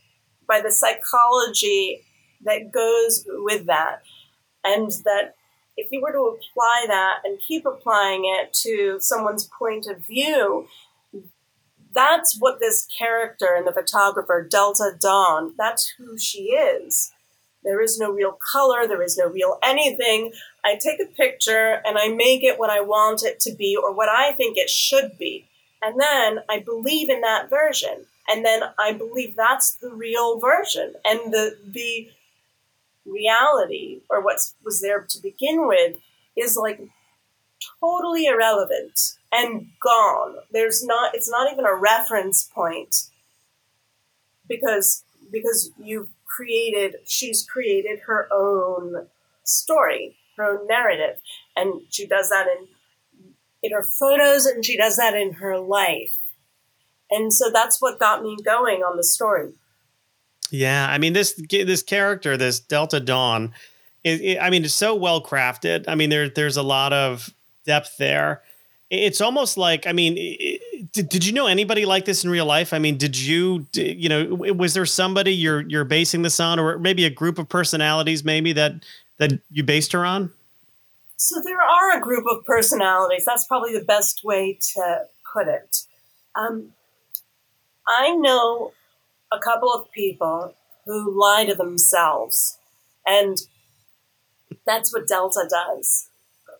[0.47, 2.03] by the psychology
[2.43, 4.03] that goes with that.
[4.63, 5.35] And that
[5.77, 10.67] if you were to apply that and keep applying it to someone's point of view,
[11.93, 17.11] that's what this character and the photographer, Delta Dawn, that's who she is.
[17.65, 18.87] There is no real color.
[18.87, 20.31] There is no real anything.
[20.63, 23.91] I take a picture and I make it what I want it to be or
[23.91, 25.45] what I think it should be.
[25.81, 28.05] And then I believe in that version.
[28.27, 30.93] And then I believe that's the real version.
[31.03, 32.09] And the, the
[33.05, 35.97] reality or what was there to begin with
[36.35, 36.81] is like
[37.79, 40.35] totally irrelevant and gone.
[40.51, 43.09] There's not, it's not even a reference point
[44.47, 49.07] because, because you've created, she's created her own
[49.43, 51.19] story, her own narrative.
[51.55, 52.67] And she does that in,
[53.63, 56.17] in her photos and she does that in her life.
[57.09, 59.53] And so that's what got me going on the story.
[60.51, 63.53] Yeah, I mean this this character, this Delta Dawn,
[64.03, 65.85] it, it, I mean, it's so well crafted.
[65.87, 67.33] I mean, there there's a lot of
[67.65, 68.43] depth there
[68.89, 70.15] it's almost like i mean
[70.95, 72.73] did, did you know anybody like this in real life?
[72.73, 76.79] I mean did you you know was there somebody you're you're basing this on or
[76.79, 78.73] maybe a group of personalities maybe that
[79.17, 80.31] that you based her on?
[81.17, 83.23] So there are a group of personalities.
[83.25, 85.83] That's probably the best way to put it.
[86.35, 86.71] Um,
[87.87, 88.71] i know
[89.31, 90.55] a couple of people
[90.85, 92.57] who lie to themselves
[93.05, 93.37] and
[94.65, 96.09] that's what delta does.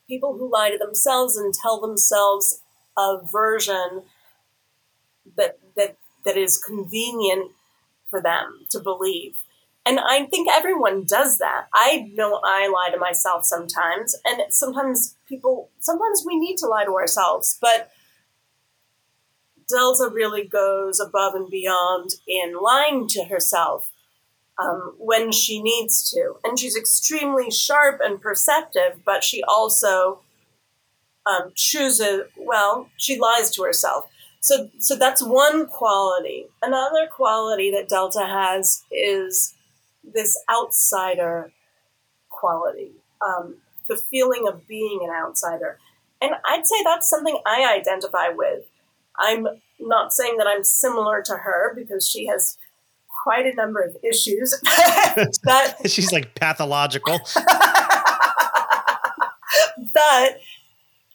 [0.08, 2.62] People who lie to themselves and tell themselves
[2.98, 4.04] a version
[5.38, 7.52] that that that is convenient
[8.10, 9.38] for them to believe.
[9.86, 11.67] And I think everyone does that.
[11.71, 16.86] I know I lie to myself sometimes, and sometimes people, sometimes we need to lie
[16.86, 17.91] to ourselves, but
[19.69, 23.91] Delta really goes above and beyond in lying to herself
[24.58, 26.36] um, when she needs to.
[26.43, 30.21] And she's extremely sharp and perceptive, but she also
[31.28, 34.10] um, chooses, well, she lies to herself.
[34.46, 36.46] So, so that's one quality.
[36.62, 39.56] Another quality that Delta has is
[40.04, 41.52] this outsider
[42.30, 42.92] quality,
[43.26, 43.56] um,
[43.90, 45.80] the feeling of being an outsider.
[46.22, 48.66] And I'd say that's something I identify with.
[49.18, 49.48] I'm
[49.80, 52.56] not saying that I'm similar to her because she has
[53.24, 54.62] quite a number of issues.
[55.44, 57.18] but she's like pathological.
[59.92, 60.38] but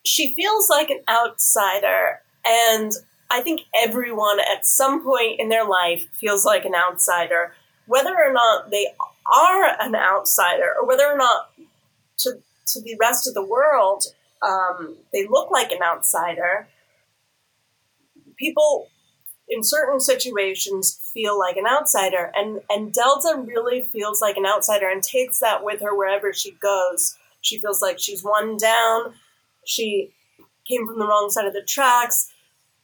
[0.04, 2.92] she feels like an outsider and
[3.30, 7.54] I think everyone at some point in their life feels like an outsider,
[7.86, 8.88] whether or not they
[9.32, 11.50] are an outsider or whether or not
[12.18, 12.32] to,
[12.66, 14.04] to the rest of the world
[14.42, 16.66] um, they look like an outsider.
[18.36, 18.88] People
[19.48, 24.88] in certain situations feel like an outsider, and, and Delta really feels like an outsider
[24.88, 27.16] and takes that with her wherever she goes.
[27.42, 29.14] She feels like she's one down.
[29.66, 30.12] She
[30.66, 32.32] came from the wrong side of the tracks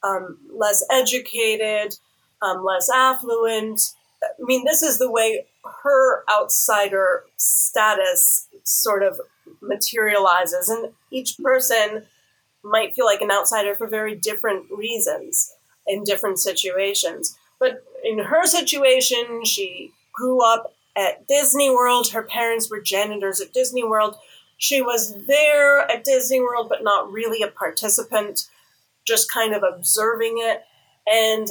[0.03, 1.97] um, less educated,
[2.41, 3.93] um, less affluent.
[4.23, 5.45] I mean, this is the way
[5.83, 9.19] her outsider status sort of
[9.61, 10.69] materializes.
[10.69, 12.03] And each person
[12.63, 15.53] might feel like an outsider for very different reasons
[15.87, 17.37] in different situations.
[17.59, 22.11] But in her situation, she grew up at Disney World.
[22.11, 24.17] Her parents were janitors at Disney World.
[24.57, 28.47] She was there at Disney World, but not really a participant
[29.07, 30.63] just kind of observing it.
[31.11, 31.47] And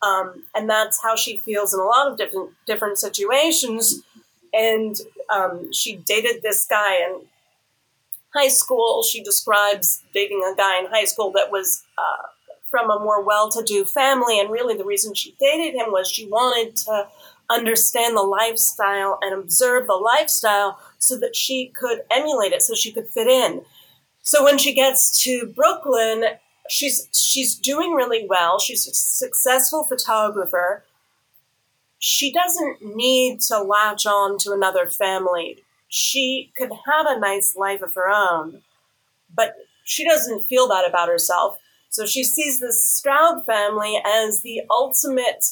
[0.00, 4.02] um, and that's how she feels in a lot of different different situations.
[4.52, 4.96] And
[5.32, 7.22] um, she dated this guy in
[8.34, 9.02] high school.
[9.02, 12.28] She describes dating a guy in high school that was uh,
[12.70, 14.38] from a more well-to-do family.
[14.40, 17.08] And really the reason she dated him was she wanted to
[17.50, 22.92] understand the lifestyle and observe the lifestyle so that she could emulate it so she
[22.92, 23.62] could fit in.
[24.22, 26.24] So when she gets to brooklyn
[26.68, 28.58] she's she's doing really well.
[28.58, 30.84] She's a successful photographer.
[31.98, 35.64] She doesn't need to latch on to another family.
[35.88, 38.62] She could have a nice life of her own,
[39.34, 39.54] but
[39.84, 41.58] she doesn't feel that about herself.
[41.90, 45.44] So she sees the Stroud family as the ultimate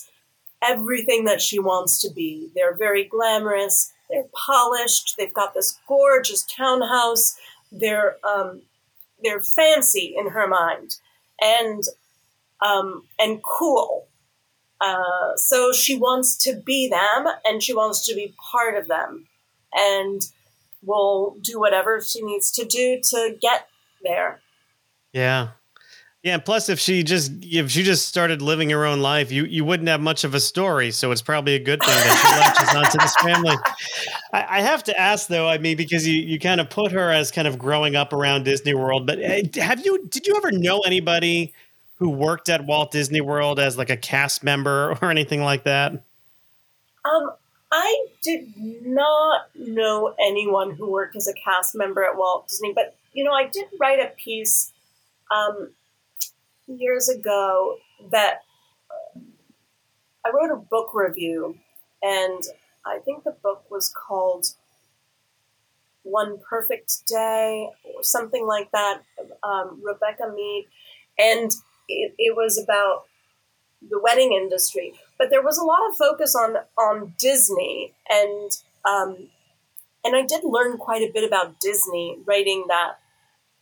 [0.62, 2.50] everything that she wants to be.
[2.55, 7.37] They're very glamorous, they're polished, they've got this gorgeous townhouse,
[7.72, 8.62] they're um,
[9.22, 10.98] they're fancy in her mind
[11.40, 11.83] and
[12.61, 14.09] um, and cool.
[14.81, 19.27] Uh, so she wants to be them, and she wants to be part of them,
[19.72, 20.22] and
[20.83, 23.68] will do whatever she needs to do to get
[24.03, 24.40] there.
[25.12, 25.49] Yeah,
[26.26, 26.38] yeah.
[26.38, 29.88] Plus, if she just if she just started living her own life, you you wouldn't
[29.88, 30.90] have much of a story.
[30.90, 33.56] So it's probably a good thing that she latches onto this family.
[34.32, 37.12] I, I, have to ask though, I mean, because you you kind of put her
[37.12, 40.50] as kind of growing up around Disney World, but eh, have you did you ever
[40.50, 41.52] know anybody?
[41.98, 45.92] who worked at Walt Disney World as like a cast member or anything like that?
[45.92, 47.32] Um,
[47.72, 52.96] I did not know anyone who worked as a cast member at Walt Disney, but
[53.12, 54.72] you know, I did write a piece
[55.34, 55.70] um,
[56.66, 57.76] years ago
[58.11, 58.42] that
[60.24, 61.57] I wrote a book review,
[62.02, 62.42] and
[62.85, 64.46] I think the book was called
[66.02, 69.02] One Perfect Day or something like that.
[69.42, 70.66] Um, Rebecca Mead,
[71.18, 71.52] and
[71.88, 73.05] it, it was about
[73.88, 78.50] the wedding industry, but there was a lot of focus on on Disney, and
[78.85, 79.29] um,
[80.05, 82.94] and I did learn quite a bit about Disney writing that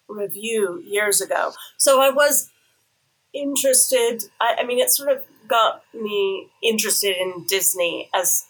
[0.09, 1.53] review years ago.
[1.77, 2.51] So I was
[3.35, 4.25] interested.
[4.41, 8.47] I, I mean, it sort of got me interested in Disney as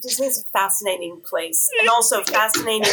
[0.00, 2.92] Disney's a fascinating place and also fascinating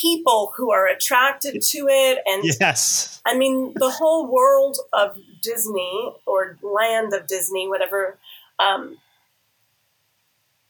[0.00, 2.18] people who are attracted to it.
[2.26, 8.18] And yes, I mean, the whole world of Disney or land of Disney, whatever,
[8.58, 8.96] um,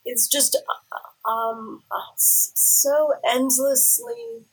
[0.05, 4.47] it's just uh, um, uh, so endlessly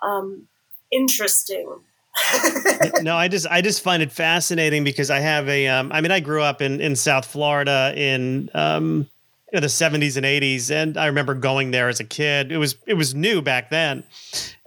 [0.00, 0.48] um,
[0.90, 1.80] interesting.
[3.02, 6.10] no, I just I just find it fascinating because I have a um, I mean
[6.10, 9.08] I grew up in in South Florida in um,
[9.52, 12.52] you know, the 70s and 80s and I remember going there as a kid.
[12.52, 14.04] It was it was new back then.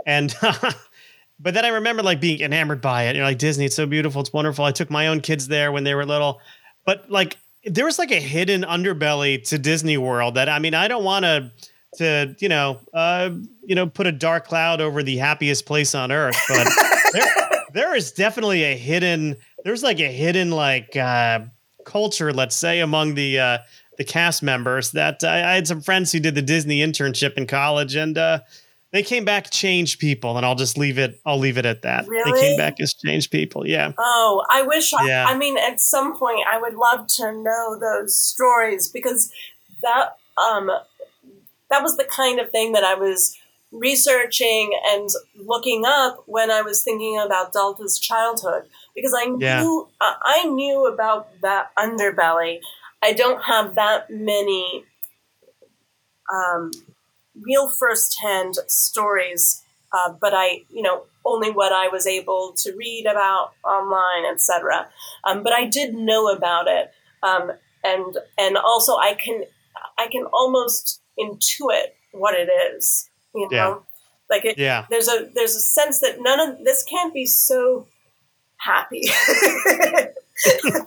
[0.06, 0.34] And
[1.40, 3.16] but then I remember like being enamored by it.
[3.16, 4.66] You know, like Disney, it's so beautiful, it's wonderful.
[4.66, 6.40] I took my own kids there when they were little.
[6.86, 10.88] But like there was like a hidden underbelly to Disney World that I mean, I
[10.88, 11.52] don't want to
[11.98, 13.32] to you know uh,
[13.64, 16.68] you know put a dark cloud over the happiest place on earth, but
[17.14, 17.36] there,
[17.74, 19.36] there is definitely a hidden.
[19.64, 21.42] There's like a hidden like uh,
[21.86, 23.58] culture, let's say, among the uh,
[23.98, 24.92] the cast members.
[24.92, 28.40] That I, I had some friends who did the Disney internship in college, and uh,
[28.92, 31.20] they came back changed people, and I'll just leave it.
[31.26, 32.08] I'll leave it at that.
[32.08, 32.32] Really?
[32.32, 33.68] They came back as changed people.
[33.68, 33.92] Yeah.
[33.98, 34.92] Oh, I wish.
[35.04, 35.26] Yeah.
[35.28, 39.32] I, I mean, at some point, I would love to know those stories because
[39.82, 40.70] that um,
[41.76, 43.38] that was the kind of thing that I was
[43.72, 48.64] researching and looking up when I was thinking about Delta's childhood
[48.96, 49.64] because I knew Yeah.
[50.00, 52.60] I I knew about that underbelly.
[53.04, 54.86] I don't have that many
[56.34, 56.72] um,
[57.40, 63.06] real firsthand stories, uh, but I, you know, only what I was able to read
[63.06, 64.88] about online, etc.
[65.26, 67.52] Um, but I did know about it, um,
[67.84, 69.44] and and also I can
[69.98, 73.10] I can almost intuit what it is.
[73.34, 73.76] You know, Yeah.
[74.30, 74.58] like it.
[74.58, 74.86] Yeah.
[74.90, 77.88] There's a there's a sense that none of this can't be so
[78.58, 79.02] happy.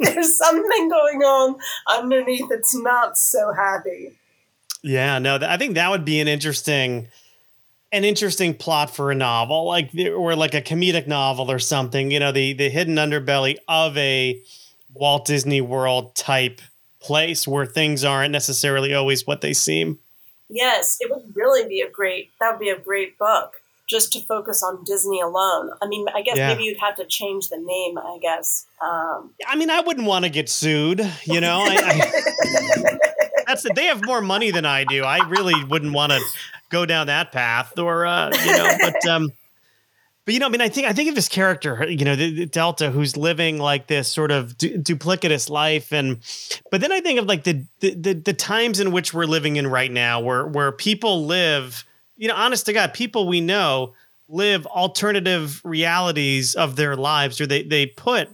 [0.00, 1.56] there's something going on
[1.88, 4.12] underneath that's not so happy.
[4.82, 7.08] Yeah, no, th- I think that would be an interesting,
[7.90, 12.10] an interesting plot for a novel, like or like a comedic novel or something.
[12.10, 14.40] You know, the the hidden underbelly of a
[14.94, 16.60] Walt Disney World type
[17.00, 19.98] place where things aren't necessarily always what they seem.
[20.48, 22.30] Yes, it would really be a great.
[22.40, 23.54] That would be a great book
[23.88, 25.70] just to focus on Disney alone.
[25.80, 26.48] I mean, I guess Yeah.
[26.48, 27.98] maybe you'd have to change the name.
[27.98, 28.66] I guess.
[28.82, 31.00] Um, I mean, I wouldn't want to get sued.
[31.24, 32.98] You know, I, I,
[33.46, 33.74] that's it.
[33.74, 35.04] They have more money than I do.
[35.04, 36.20] I really wouldn't want to
[36.70, 39.30] go down that path, or uh, you know, but um,
[40.28, 42.30] but you know, I mean, I think I think of this character, you know, the,
[42.30, 46.18] the Delta, who's living like this sort of du- duplicitous life, and
[46.70, 49.56] but then I think of like the, the the the times in which we're living
[49.56, 51.82] in right now, where where people live,
[52.18, 53.94] you know, honest to God, people we know
[54.28, 58.28] live alternative realities of their lives, or they they put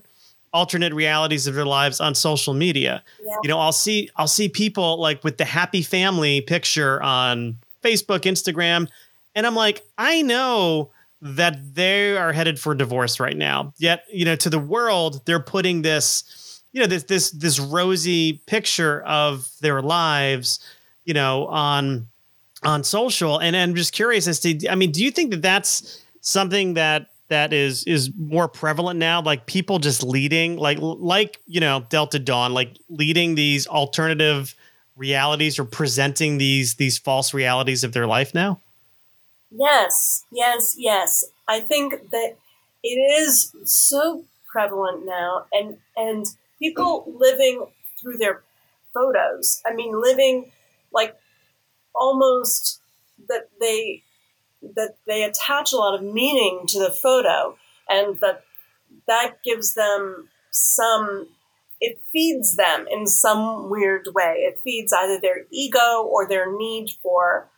[0.53, 3.05] alternate realities of their lives on social media.
[3.25, 3.37] Yeah.
[3.45, 8.23] You know, I'll see I'll see people like with the happy family picture on Facebook,
[8.23, 8.89] Instagram,
[9.37, 10.91] and I'm like, I know
[11.25, 13.73] that they are headed for divorce right now.
[13.79, 18.35] Yet, you know, to the world, they're putting this, you know, this this this rosy
[18.47, 20.61] picture of their lives,
[21.07, 22.09] you know, on
[22.63, 23.39] on social.
[23.39, 27.07] And I'm just curious as to, I mean, do you think that that's something that
[27.29, 29.23] that is is more prevalent now?
[29.23, 34.55] Like people just leading, like like you know, Delta Dawn, like leading these alternative
[34.95, 38.61] realities or presenting these these false realities of their life now.
[39.57, 41.25] Yes, yes, yes.
[41.47, 42.37] I think that
[42.83, 42.89] it
[43.23, 46.27] is so prevalent now, and and
[46.59, 47.67] people living
[48.01, 48.43] through their
[48.93, 49.63] photos.
[49.67, 50.51] I mean, living
[50.93, 51.17] like
[51.95, 52.81] almost
[53.29, 54.05] that they
[54.63, 57.57] that they attach a lot of meaning to the photo,
[57.89, 58.45] and that
[59.07, 61.29] that gives them some.
[61.81, 64.47] It feeds them in some weird way.
[64.49, 67.51] It feeds either their ego or their need for.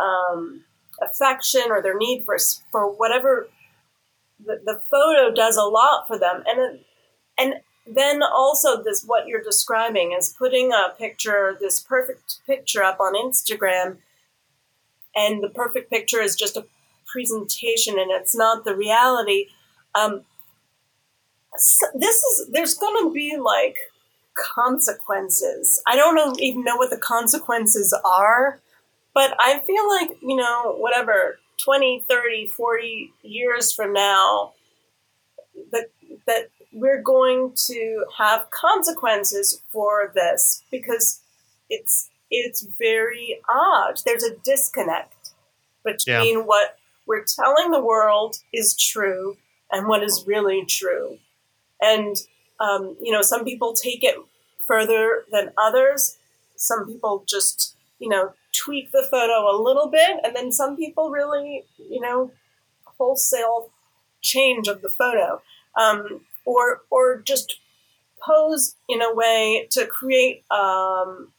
[0.00, 0.65] Um,
[1.02, 2.36] affection or their need for
[2.70, 3.48] for whatever
[4.44, 6.42] the, the photo does a lot for them.
[6.46, 6.80] And
[7.38, 7.54] and
[7.86, 13.14] then also this what you're describing is putting a picture this perfect picture up on
[13.14, 13.98] Instagram
[15.14, 16.66] and the perfect picture is just a
[17.06, 19.46] presentation and it's not the reality.
[19.94, 20.22] Um,
[21.56, 22.74] so this is there's
[23.06, 23.76] to be like
[24.34, 25.80] consequences.
[25.86, 28.60] I don't even know what the consequences are
[29.16, 34.52] but I feel like, you know, whatever, 20, 30, 40 years from now,
[35.72, 35.86] that,
[36.26, 41.22] that we're going to have consequences for this because
[41.70, 44.02] it's, it's very odd.
[44.04, 45.30] There's a disconnect
[45.82, 49.38] between what we're telling the world is true
[49.72, 51.20] and what is really true.
[51.80, 52.16] And,
[52.60, 54.16] um, you know, some people take it
[54.66, 56.18] further than others.
[56.56, 61.10] Some people just, you know, tweak the photo a little bit, and then some people
[61.10, 62.30] really, you know,
[62.98, 63.70] wholesale
[64.22, 65.40] change of the photo,
[65.76, 67.58] um, or or just
[68.20, 71.32] pose in a way to create um,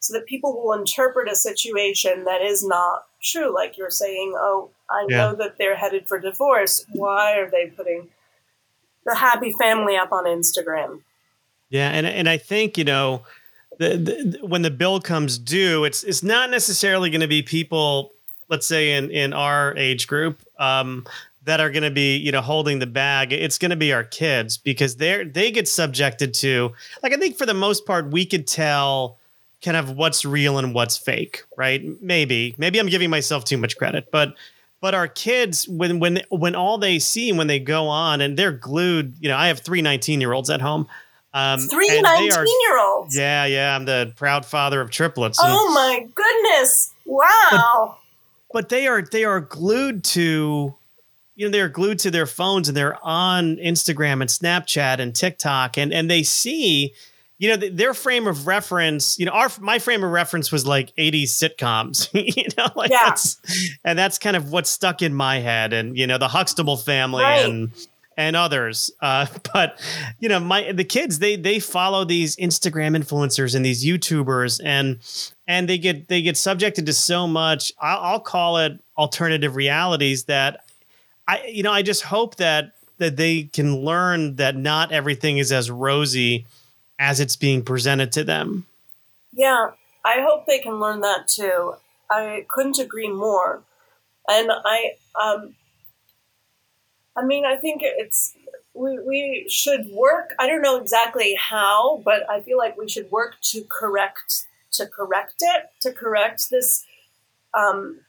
[0.00, 3.54] so that people will interpret a situation that is not true.
[3.54, 5.16] Like you're saying, oh, I Yeah.
[5.16, 6.84] know that they're headed for divorce.
[6.92, 8.10] Why are they putting
[9.06, 11.02] the happy family up on Instagram?
[11.70, 13.24] Yeah, and and I think you know,
[13.78, 18.12] the, the, when the bill comes due, it's it's not necessarily going to be people,
[18.48, 21.06] let's say in in our age group, um,
[21.44, 23.32] that are going to be you know holding the bag.
[23.32, 26.72] It's going to be our kids because they're they get subjected to
[27.02, 29.18] like i think for the most part we could tell
[29.62, 31.82] kind of what's real and what's fake right?
[32.02, 34.34] Maybe maybe i'm giving myself too much credit but
[34.80, 38.52] but our kids when when when all they see when they go on and they're
[38.52, 40.86] glued you know i have three 19 year olds at home
[41.34, 46.06] um, three 19 year olds yeah yeah i'm the proud father of triplets oh my
[46.14, 47.96] goodness wow
[48.50, 50.74] but, but they are they are glued to
[51.34, 55.76] you know they're glued to their phones and they're on Instagram and Snapchat and TikTok
[55.76, 56.94] and and they see
[57.38, 60.94] you know their frame of reference you know our my frame of reference was like
[60.96, 63.06] 80s sitcoms you know like yeah.
[63.06, 63.40] that's
[63.84, 67.24] and that's kind of what stuck in my head and you know the Huxtable family
[67.24, 67.48] right.
[67.48, 67.72] and
[68.16, 69.80] and others uh, but
[70.18, 74.98] you know my the kids they they follow these Instagram influencers and these YouTubers and
[75.46, 80.24] and they get they get subjected to so much I'll, I'll call it alternative realities
[80.24, 80.64] that
[81.26, 85.52] I you know I just hope that that they can learn that not everything is
[85.52, 86.46] as rosy
[86.98, 88.66] as it's being presented to them.
[89.32, 89.70] Yeah,
[90.04, 91.74] I hope they can learn that too.
[92.10, 93.62] I couldn't agree more.
[94.28, 95.54] And I um
[97.16, 98.34] I mean I think it's
[98.74, 103.10] we, we should work I don't know exactly how, but I feel like we should
[103.10, 106.84] work to correct to correct it, to correct this
[107.56, 108.00] um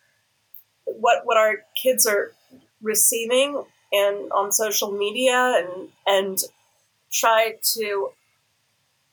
[0.86, 2.34] what what our kids are
[2.82, 6.44] receiving and on social media and and
[7.12, 8.10] try to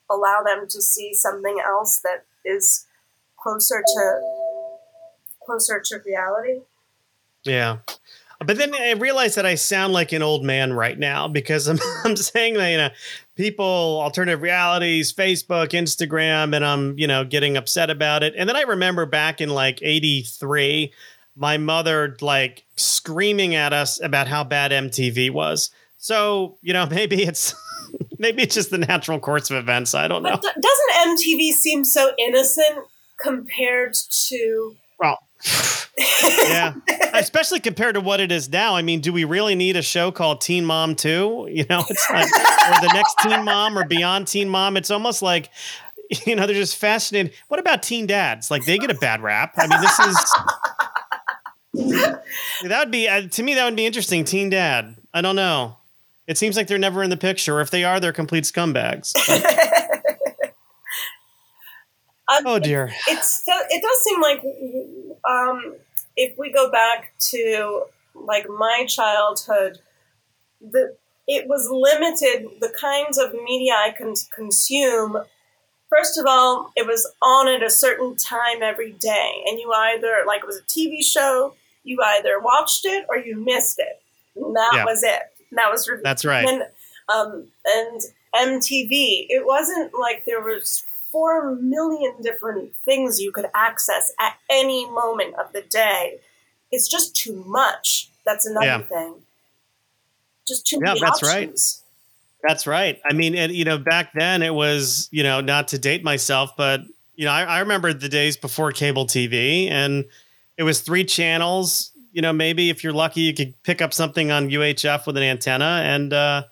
[0.09, 2.85] allow them to see something else that is
[3.37, 4.19] closer to
[5.45, 6.61] closer to reality.
[7.43, 7.79] Yeah.
[8.43, 11.79] But then I realize that I sound like an old man right now because I'm,
[12.03, 12.89] I'm saying that, you know,
[13.35, 18.33] people, alternative realities, Facebook, Instagram, and I'm, you know, getting upset about it.
[18.37, 20.91] And then I remember back in like 83,
[21.35, 25.71] my mother like screaming at us about how bad MTV was.
[25.97, 27.55] So, you know, maybe it's
[28.19, 29.93] maybe it's just the natural course of events.
[29.93, 30.39] I don't know.
[30.41, 32.85] But doesn't MTV seem so innocent
[33.19, 33.95] compared
[34.27, 35.19] to well
[36.47, 36.73] yeah,
[37.13, 38.75] especially compared to what it is now.
[38.75, 41.49] I mean, do we really need a show called Teen Mom 2?
[41.53, 44.75] You know, it's like or the next Teen Mom or Beyond Teen Mom.
[44.75, 45.49] It's almost like
[46.25, 47.33] you know, they're just fascinated.
[47.47, 48.51] What about teen dads?
[48.51, 49.53] Like they get a bad rap.
[49.57, 50.15] I mean, this is
[52.69, 54.23] that would be uh, to me that would be interesting.
[54.23, 54.95] Teen dad.
[55.13, 55.77] I don't know.
[56.25, 57.57] It seems like they're never in the picture.
[57.57, 59.11] Or if they are, they're complete scumbags.
[62.27, 62.85] Um, oh dear.
[62.85, 64.41] It, it's it does seem like
[65.29, 65.75] um,
[66.15, 67.83] if we go back to
[68.15, 69.79] like my childhood,
[70.61, 70.95] the
[71.27, 75.17] it was limited the kinds of media I can consume.
[75.89, 80.23] First of all, it was on at a certain time every day, and you either
[80.25, 84.01] like it was a TV show, you either watched it or you missed it.
[84.35, 84.85] And that yeah.
[84.85, 85.21] was it.
[85.51, 86.47] That was that's right.
[86.47, 86.63] And,
[87.13, 88.01] um, and
[88.35, 89.27] MTV.
[89.29, 90.83] It wasn't like there was
[91.13, 96.19] four million different things you could access at any moment of the day.
[96.71, 98.09] It's just too much.
[98.25, 98.81] That's another yeah.
[98.81, 99.13] thing.
[100.47, 101.83] Just too yeah, many that's options.
[102.41, 102.49] right.
[102.49, 102.99] That's right.
[103.05, 106.57] I mean, and you know, back then it was, you know, not to date myself,
[106.57, 106.81] but
[107.15, 110.05] you know, I, I remember the days before cable TV, and
[110.57, 111.91] it was three channels.
[112.11, 115.23] You know, maybe if you're lucky, you could pick up something on UHF with an
[115.23, 116.43] antenna, and uh,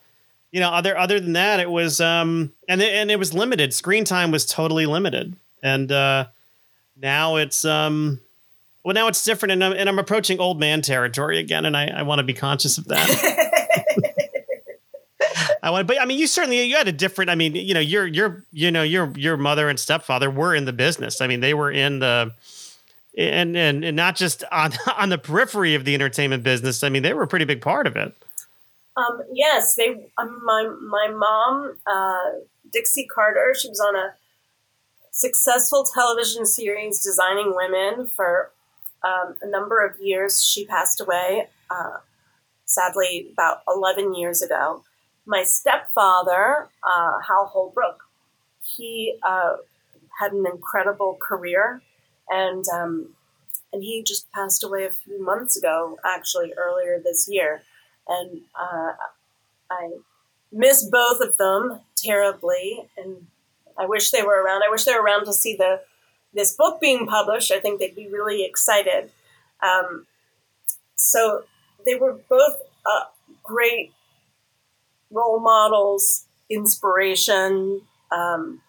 [0.52, 3.74] you know, other other than that, it was um, and it, and it was limited.
[3.74, 6.26] Screen time was totally limited, and uh,
[6.98, 8.20] now it's um,
[8.84, 11.88] well, now it's different, and I'm, and I'm approaching old man territory again, and I,
[11.88, 13.08] I want to be conscious of that.
[15.64, 17.30] I want, but I mean, you certainly you had a different.
[17.30, 20.66] I mean, you know, your your you know your your mother and stepfather were in
[20.66, 21.22] the business.
[21.22, 22.34] I mean, they were in the
[23.18, 26.84] and and and not just on on the periphery of the entertainment business.
[26.84, 28.16] I mean, they were a pretty big part of it.
[28.98, 30.12] Um, yes, they.
[30.18, 33.54] Um, my my mom, uh, Dixie Carter.
[33.58, 34.14] She was on a
[35.12, 38.52] successful television series, Designing Women, for
[39.04, 40.44] um, a number of years.
[40.44, 41.98] She passed away, uh,
[42.66, 44.84] sadly, about eleven years ago.
[45.26, 48.04] My stepfather, uh, Hal Holbrook,
[48.64, 49.58] he uh,
[50.20, 51.82] had an incredible career
[52.30, 53.10] and um,
[53.74, 57.64] and he just passed away a few months ago, actually earlier this year,
[58.08, 58.94] and uh,
[59.70, 59.92] I
[60.52, 63.28] miss both of them terribly, and
[63.78, 64.64] I wish they were around.
[64.64, 65.82] I wish they were around to see the
[66.34, 67.52] this book being published.
[67.52, 69.12] I think they'd be really excited.
[69.62, 70.08] Um,
[70.96, 71.44] so
[71.86, 73.06] they were both uh,
[73.44, 73.92] great
[75.10, 77.82] role models, inspiration.
[78.12, 78.62] Um,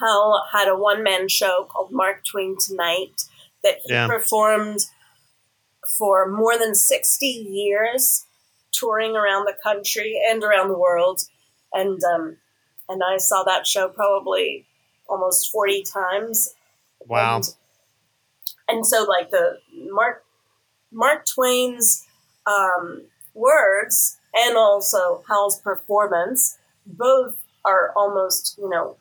[0.00, 3.22] Hal had a one man show called Mark Twain Tonight
[3.62, 4.06] that he yeah.
[4.06, 4.86] performed
[5.98, 8.26] for more than 60 years,
[8.72, 11.22] touring around the country and around the world.
[11.72, 12.36] And, um,
[12.88, 14.66] and I saw that show probably
[15.08, 16.54] almost 40 times.
[17.06, 17.36] Wow.
[17.36, 17.54] And,
[18.68, 19.58] and so like the
[19.90, 20.24] Mark,
[20.92, 22.06] Mark Twain's,
[22.46, 23.02] um,
[23.34, 28.96] words and also Hal's performance both are almost, you know,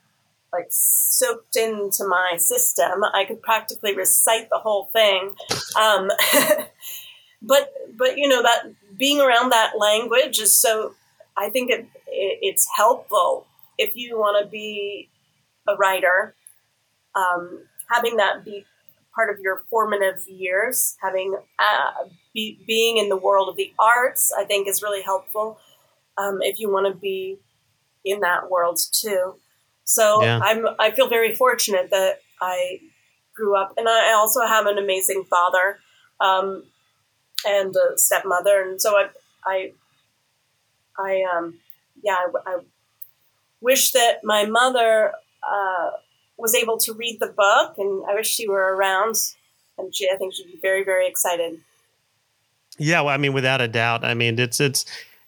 [0.51, 3.03] like soaked into my system.
[3.13, 5.33] I could practically recite the whole thing.
[5.79, 6.09] Um,
[7.41, 10.93] but but you know that being around that language is so.
[11.37, 13.47] I think it, it it's helpful
[13.77, 15.09] if you want to be
[15.67, 16.35] a writer.
[17.15, 18.65] Um, having that be
[19.15, 24.31] part of your formative years, having uh, be, being in the world of the arts,
[24.37, 25.59] I think is really helpful.
[26.17, 27.39] Um, if you want to be
[28.05, 29.35] in that world too.
[29.89, 30.39] So yeah.
[30.43, 32.79] I'm I feel very fortunate that I
[33.35, 35.79] grew up, and I also have an amazing father
[36.21, 36.63] um,
[37.43, 39.09] and a stepmother, and so I
[39.43, 39.71] I
[40.95, 41.55] I um
[42.03, 42.59] yeah I, I
[43.61, 45.89] wish that my mother uh,
[46.37, 49.15] was able to read the book, and I wish she were around,
[49.79, 51.61] and she I think she'd be very very excited.
[52.77, 54.05] Yeah, well, I mean, without a doubt.
[54.05, 54.85] I mean, it's it's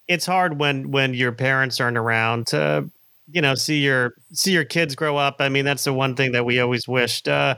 [0.07, 2.91] it's hard when when your parents aren't around to
[3.31, 6.31] you know see your see your kids grow up i mean that's the one thing
[6.31, 7.55] that we always wished uh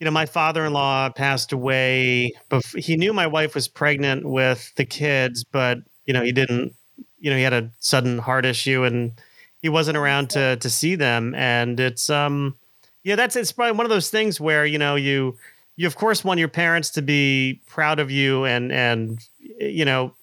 [0.00, 4.84] you know my father-in-law passed away before he knew my wife was pregnant with the
[4.84, 6.74] kids but you know he didn't
[7.20, 9.12] you know he had a sudden heart issue and
[9.60, 11.34] he wasn't around to to see them.
[11.34, 12.56] And it's um
[13.04, 15.36] yeah that's it's probably one of those things where you know you
[15.76, 19.20] you of course want your parents to be proud of you and and
[19.58, 20.14] you know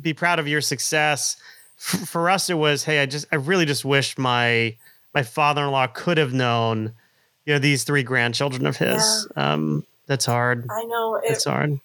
[0.00, 1.36] be proud of your success
[1.78, 4.76] f- for us it was hey i just i really just wish my
[5.14, 6.94] my father-in-law could have known
[7.46, 9.28] you know these three grandchildren of his.
[9.36, 9.52] Yeah.
[9.52, 10.66] um that's hard.
[10.70, 11.80] I know it, it's hard.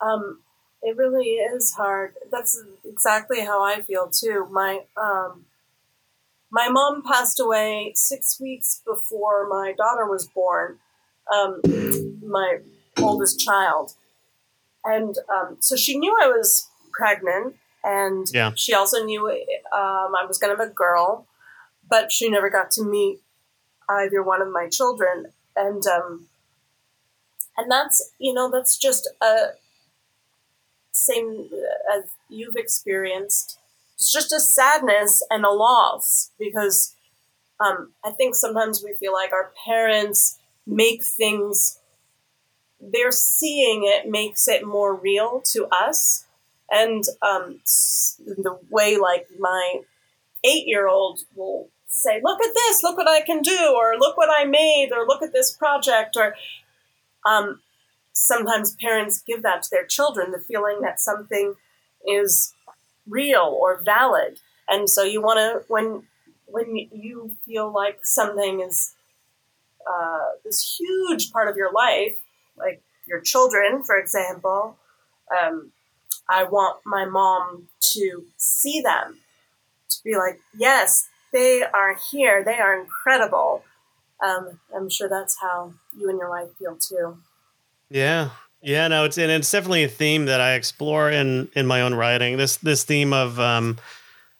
[0.00, 0.40] Um
[0.82, 2.14] it really is hard.
[2.30, 4.46] That's exactly how i feel too.
[4.50, 5.46] My um
[6.50, 10.78] my mom passed away six weeks before my daughter was born
[11.32, 11.60] um
[12.22, 12.58] my
[12.98, 13.94] oldest child.
[14.82, 18.52] And um, so she knew i was pregnant and yeah.
[18.56, 21.26] she also knew um, I was going to have a girl,
[21.88, 23.20] but she never got to meet
[23.88, 25.26] either one of my children,
[25.56, 26.26] and um,
[27.56, 29.50] and that's you know that's just a
[30.92, 31.48] same
[31.94, 33.58] as you've experienced.
[33.94, 36.94] It's just a sadness and a loss because
[37.58, 41.78] um, I think sometimes we feel like our parents make things.
[42.80, 46.24] They're seeing it makes it more real to us
[46.70, 47.60] and um,
[48.18, 49.80] the way like my
[50.44, 52.82] eight year old will say, "Look at this!
[52.82, 56.16] Look what I can do!" or "Look what I made!" or "Look at this project!"
[56.16, 56.34] or
[57.26, 57.60] um,
[58.12, 61.54] sometimes parents give that to their children, the feeling that something
[62.06, 62.54] is
[63.08, 66.04] real or valid, and so you want to when
[66.46, 68.94] when you feel like something is
[69.88, 72.16] uh, this huge part of your life,
[72.56, 74.76] like your children, for example.
[75.30, 75.72] Um,
[76.30, 79.18] I want my mom to see them,
[79.88, 82.44] to be like, yes, they are here.
[82.44, 83.64] They are incredible.
[84.24, 87.18] Um, I'm sure that's how you and your wife feel too.
[87.90, 88.30] Yeah.
[88.62, 91.94] Yeah, no, it's and it's definitely a theme that I explore in in my own
[91.94, 92.36] writing.
[92.36, 93.78] This this theme of um,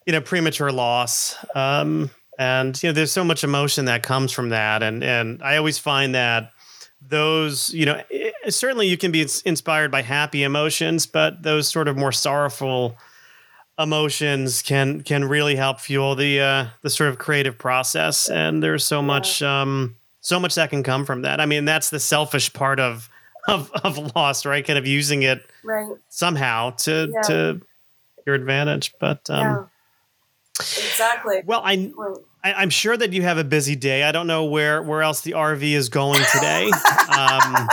[0.05, 4.51] you know premature loss, um, and you know there's so much emotion that comes from
[4.51, 6.53] that, and and I always find that
[7.03, 11.89] those you know it, certainly you can be inspired by happy emotions but those sort
[11.89, 12.97] of more sorrowful
[13.81, 18.29] emotions can can really help fuel the uh the sort of creative process.
[18.29, 21.41] And there's so much um so much that can come from that.
[21.41, 23.09] I mean that's the selfish part of
[23.49, 24.65] of of lost right?
[24.65, 25.89] Kind of using it right.
[26.11, 27.23] somehow to yeah.
[27.23, 27.61] to
[28.27, 28.95] your advantage.
[29.01, 29.65] But um yeah.
[30.61, 31.43] exactly.
[31.47, 31.91] well i
[32.43, 34.03] I, am sure that you have a busy day.
[34.05, 36.71] I don't know where where else the RV is going today.
[37.19, 37.69] um,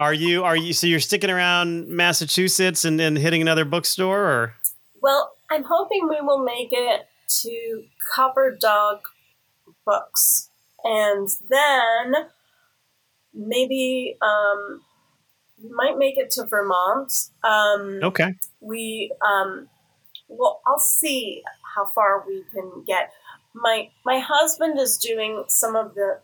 [0.00, 4.54] are you are you so you're sticking around Massachusetts and, and hitting another bookstore or?
[5.00, 7.08] Well, I'm hoping we will make it
[7.42, 7.84] to
[8.14, 9.00] Copper Dog
[9.84, 10.48] Books,
[10.82, 12.14] and then
[13.32, 14.82] maybe um,
[15.62, 17.12] we might make it to Vermont.
[17.44, 18.34] Um, okay.
[18.60, 19.68] We um,
[20.28, 21.42] well, I'll see
[21.76, 23.12] how far we can get
[23.56, 26.20] my my husband is doing some of the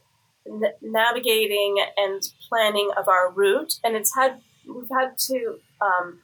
[0.47, 6.21] n- navigating and planning of our route, and it's had we've had to um,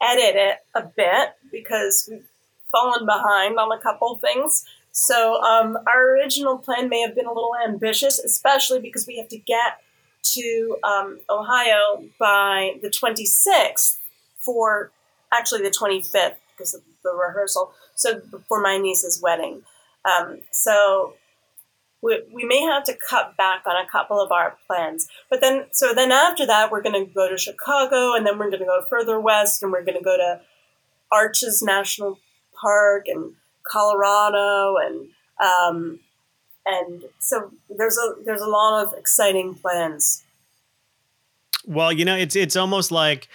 [0.00, 2.26] edit it a bit because we've
[2.70, 4.64] fallen behind on a couple things.
[4.92, 9.28] So um, our original plan may have been a little ambitious, especially because we have
[9.28, 9.80] to get
[10.34, 13.96] to um, Ohio by the 26th
[14.38, 14.90] for
[15.32, 17.72] actually the 25th because the rehearsal.
[17.94, 19.62] So for my niece's wedding.
[20.04, 21.14] Um, so
[22.02, 25.08] we, we may have to cut back on a couple of our plans.
[25.30, 28.50] But then, so then after that, we're going to go to Chicago and then we're
[28.50, 30.40] going to go further west and we're going to go to
[31.12, 32.18] Arches National
[32.60, 35.08] Park and Colorado and,
[35.40, 36.00] um,
[36.64, 40.24] and so there's a, there's a lot of exciting plans.
[41.66, 43.28] Well, you know, it's, it's almost like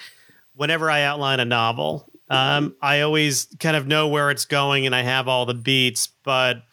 [0.55, 4.95] whenever I outline a novel, um, I always kind of know where it's going and
[4.95, 6.63] I have all the beats, but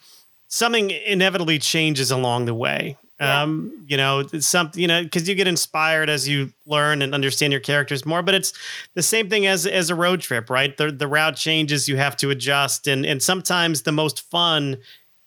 [0.48, 2.96] something inevitably changes along the way.
[3.20, 3.42] Yeah.
[3.42, 7.52] Um, you know, something, you know, because you get inspired as you learn and understand
[7.52, 8.22] your characters more.
[8.22, 8.52] But it's
[8.94, 10.76] the same thing as as a road trip, right?
[10.76, 14.78] The the route changes, you have to adjust, and and sometimes the most fun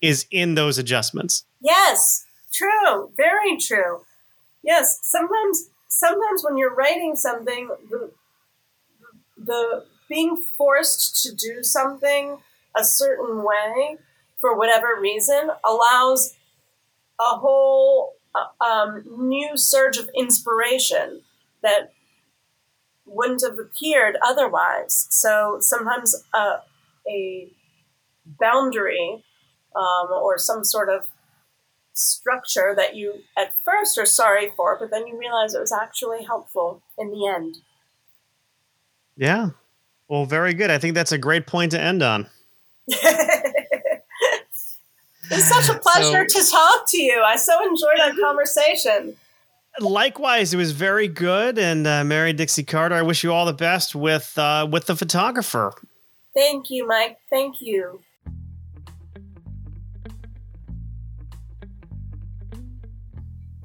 [0.01, 1.45] is in those adjustments.
[1.61, 4.01] Yes, true, very true.
[4.63, 8.11] Yes, sometimes sometimes when you're writing something, the
[9.37, 12.37] the being forced to do something
[12.75, 13.97] a certain way
[14.39, 16.35] for whatever reason allows
[17.19, 21.21] a whole uh, um, new surge of inspiration
[21.63, 21.91] that
[23.05, 25.07] wouldn't have appeared otherwise.
[25.09, 26.57] So sometimes uh,
[27.09, 27.49] a
[28.39, 29.23] boundary
[29.75, 31.07] um, or some sort of
[31.93, 36.23] structure that you at first are sorry for, but then you realize it was actually
[36.23, 37.57] helpful in the end.
[39.15, 39.49] Yeah.
[40.07, 40.71] Well, very good.
[40.71, 42.27] I think that's a great point to end on.
[45.29, 47.21] It's such a pleasure so, to talk to you.
[47.25, 49.15] I so enjoyed our conversation.
[49.79, 51.59] Likewise, it was very good.
[51.59, 54.95] And uh, Mary Dixie Carter, I wish you all the best with uh, with the
[54.95, 55.73] photographer.
[56.33, 57.17] Thank you, Mike.
[57.29, 57.99] Thank you.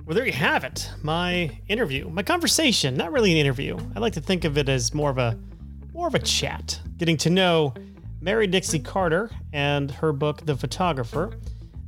[0.04, 0.90] Well, there you have it.
[1.02, 2.96] My interview, my conversation.
[2.96, 3.78] Not really an interview.
[3.94, 5.38] I like to think of it as more of a
[6.02, 7.72] more of a chat, getting to know
[8.20, 11.38] Mary Dixie Carter and her book, The Photographer.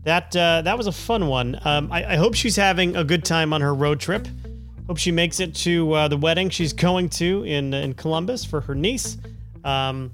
[0.05, 1.59] That uh, that was a fun one.
[1.65, 4.29] Um, I, I, hope she's having a good time on her road trip.
[4.87, 8.61] Hope she makes it to uh, the wedding she's going to in in Columbus for
[8.61, 9.19] her niece.
[9.65, 10.13] Um,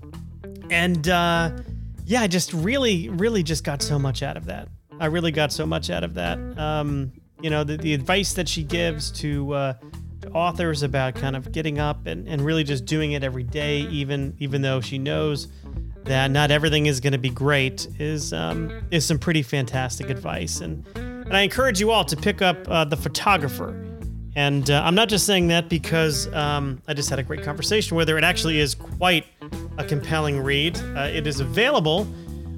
[0.70, 1.50] and uh,
[2.06, 4.66] yeah, I just really, really just got so much out of that.
[4.98, 6.38] I really got so much out of that.
[6.58, 9.74] Um, you know, the, the advice that she gives to, uh,
[10.34, 14.34] authors about kind of getting up and, and really just doing it every day, even
[14.38, 15.48] even though she knows
[16.04, 20.60] that not everything is going to be great is um, is some pretty fantastic advice,
[20.60, 23.86] and and I encourage you all to pick up uh, the photographer.
[24.36, 27.96] And uh, I'm not just saying that because um, I just had a great conversation
[27.96, 28.16] with her.
[28.16, 29.26] It actually is quite
[29.76, 30.78] a compelling read.
[30.96, 32.06] Uh, it is available.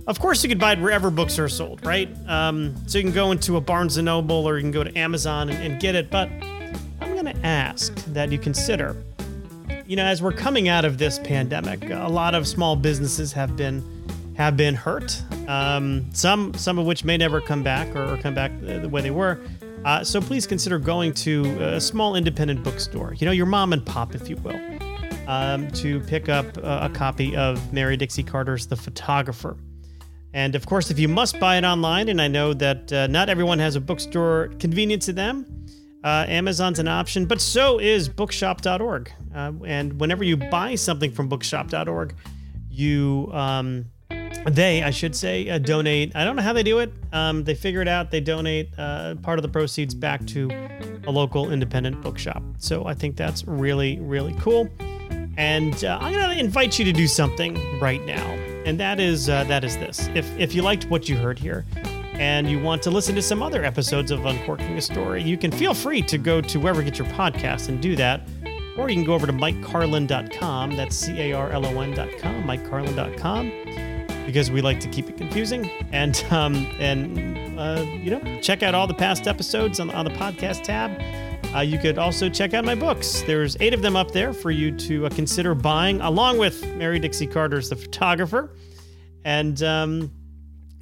[0.06, 2.08] Of course, you can buy it wherever books are sold, right?
[2.26, 4.96] Um, so you can go into a Barnes and Noble or you can go to
[4.98, 6.10] Amazon and, and get it.
[6.10, 6.28] But
[7.02, 8.96] I'm going to ask that you consider
[9.86, 13.56] you know, as we're coming out of this pandemic, a lot of small businesses have
[13.56, 13.84] been
[14.36, 15.22] have been hurt.
[15.46, 19.02] Um, some some of which may never come back or, or come back the way
[19.02, 19.38] they were.
[19.84, 23.14] Uh, so please consider going to a small independent bookstore.
[23.18, 24.58] You know, your mom and pop, if you will,
[25.26, 29.56] um, to pick up a, a copy of Mary Dixie Carter's The Photographer.
[30.32, 33.28] And of course, if you must buy it online, and I know that uh, not
[33.28, 35.44] everyone has a bookstore convenient to them,
[36.04, 39.12] uh, Amazon's an option, but so is bookshop.org.
[39.34, 42.14] Uh, and whenever you buy something from bookshop.org,
[42.70, 43.86] you, um,
[44.46, 46.16] they, I should say, uh, donate.
[46.16, 46.92] I don't know how they do it.
[47.12, 48.10] Um, they figure it out.
[48.10, 50.50] They donate uh, part of the proceeds back to
[51.06, 52.42] a local independent bookshop.
[52.58, 54.68] So I think that's really, really cool.
[55.36, 58.26] And uh, I'm gonna invite you to do something right now,
[58.66, 60.08] and that is uh, that is this.
[60.14, 61.64] If if you liked what you heard here,
[62.14, 65.50] and you want to listen to some other episodes of Uncorking a Story, you can
[65.50, 68.28] feel free to go to wherever you get your podcast and do that.
[68.76, 70.76] Or you can go over to MikeCarlon.com.
[70.76, 75.68] That's C A R L O N.com, MikeCarlon.com, because we like to keep it confusing.
[75.92, 80.10] And, um, and uh, you know, check out all the past episodes on, on the
[80.12, 81.00] podcast tab.
[81.54, 83.22] Uh, you could also check out my books.
[83.26, 86.98] There's eight of them up there for you to uh, consider buying, along with Mary
[86.98, 88.56] Dixie Carter's The Photographer.
[89.24, 90.10] And, um,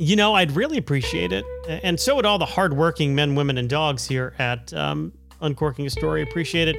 [0.01, 1.44] you know, I'd really appreciate it.
[1.68, 5.90] And so would all the hardworking men, women, and dogs here at um, Uncorking a
[5.90, 6.22] Story.
[6.22, 6.76] Appreciate it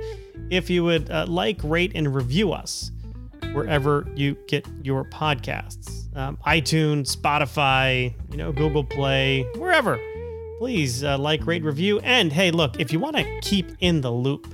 [0.49, 2.91] if you would uh, like, rate, and review us
[3.53, 9.99] wherever you get your podcasts um, iTunes, Spotify, you know, Google Play, wherever.
[10.57, 11.99] Please uh, like, rate, review.
[11.99, 14.53] And hey, look, if you want to keep in the loop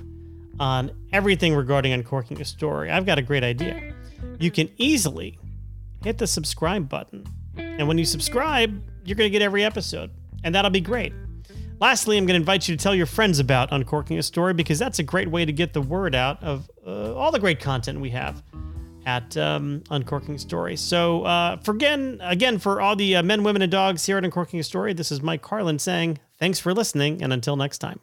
[0.60, 3.94] on everything regarding Uncorking a Story, I've got a great idea.
[4.38, 5.38] You can easily
[6.04, 7.26] hit the subscribe button
[7.78, 10.10] and when you subscribe, you're going to get every episode,
[10.44, 11.12] and that'll be great.
[11.80, 14.78] Lastly, I'm going to invite you to tell your friends about Uncorking a Story because
[14.78, 18.00] that's a great way to get the word out of uh, all the great content
[18.00, 18.42] we have
[19.06, 20.76] at um, Uncorking Story.
[20.76, 24.24] So, uh, for again, again, for all the uh, men, women, and dogs here at
[24.24, 28.00] Uncorking a Story, this is Mike Carlon saying thanks for listening, and until next time.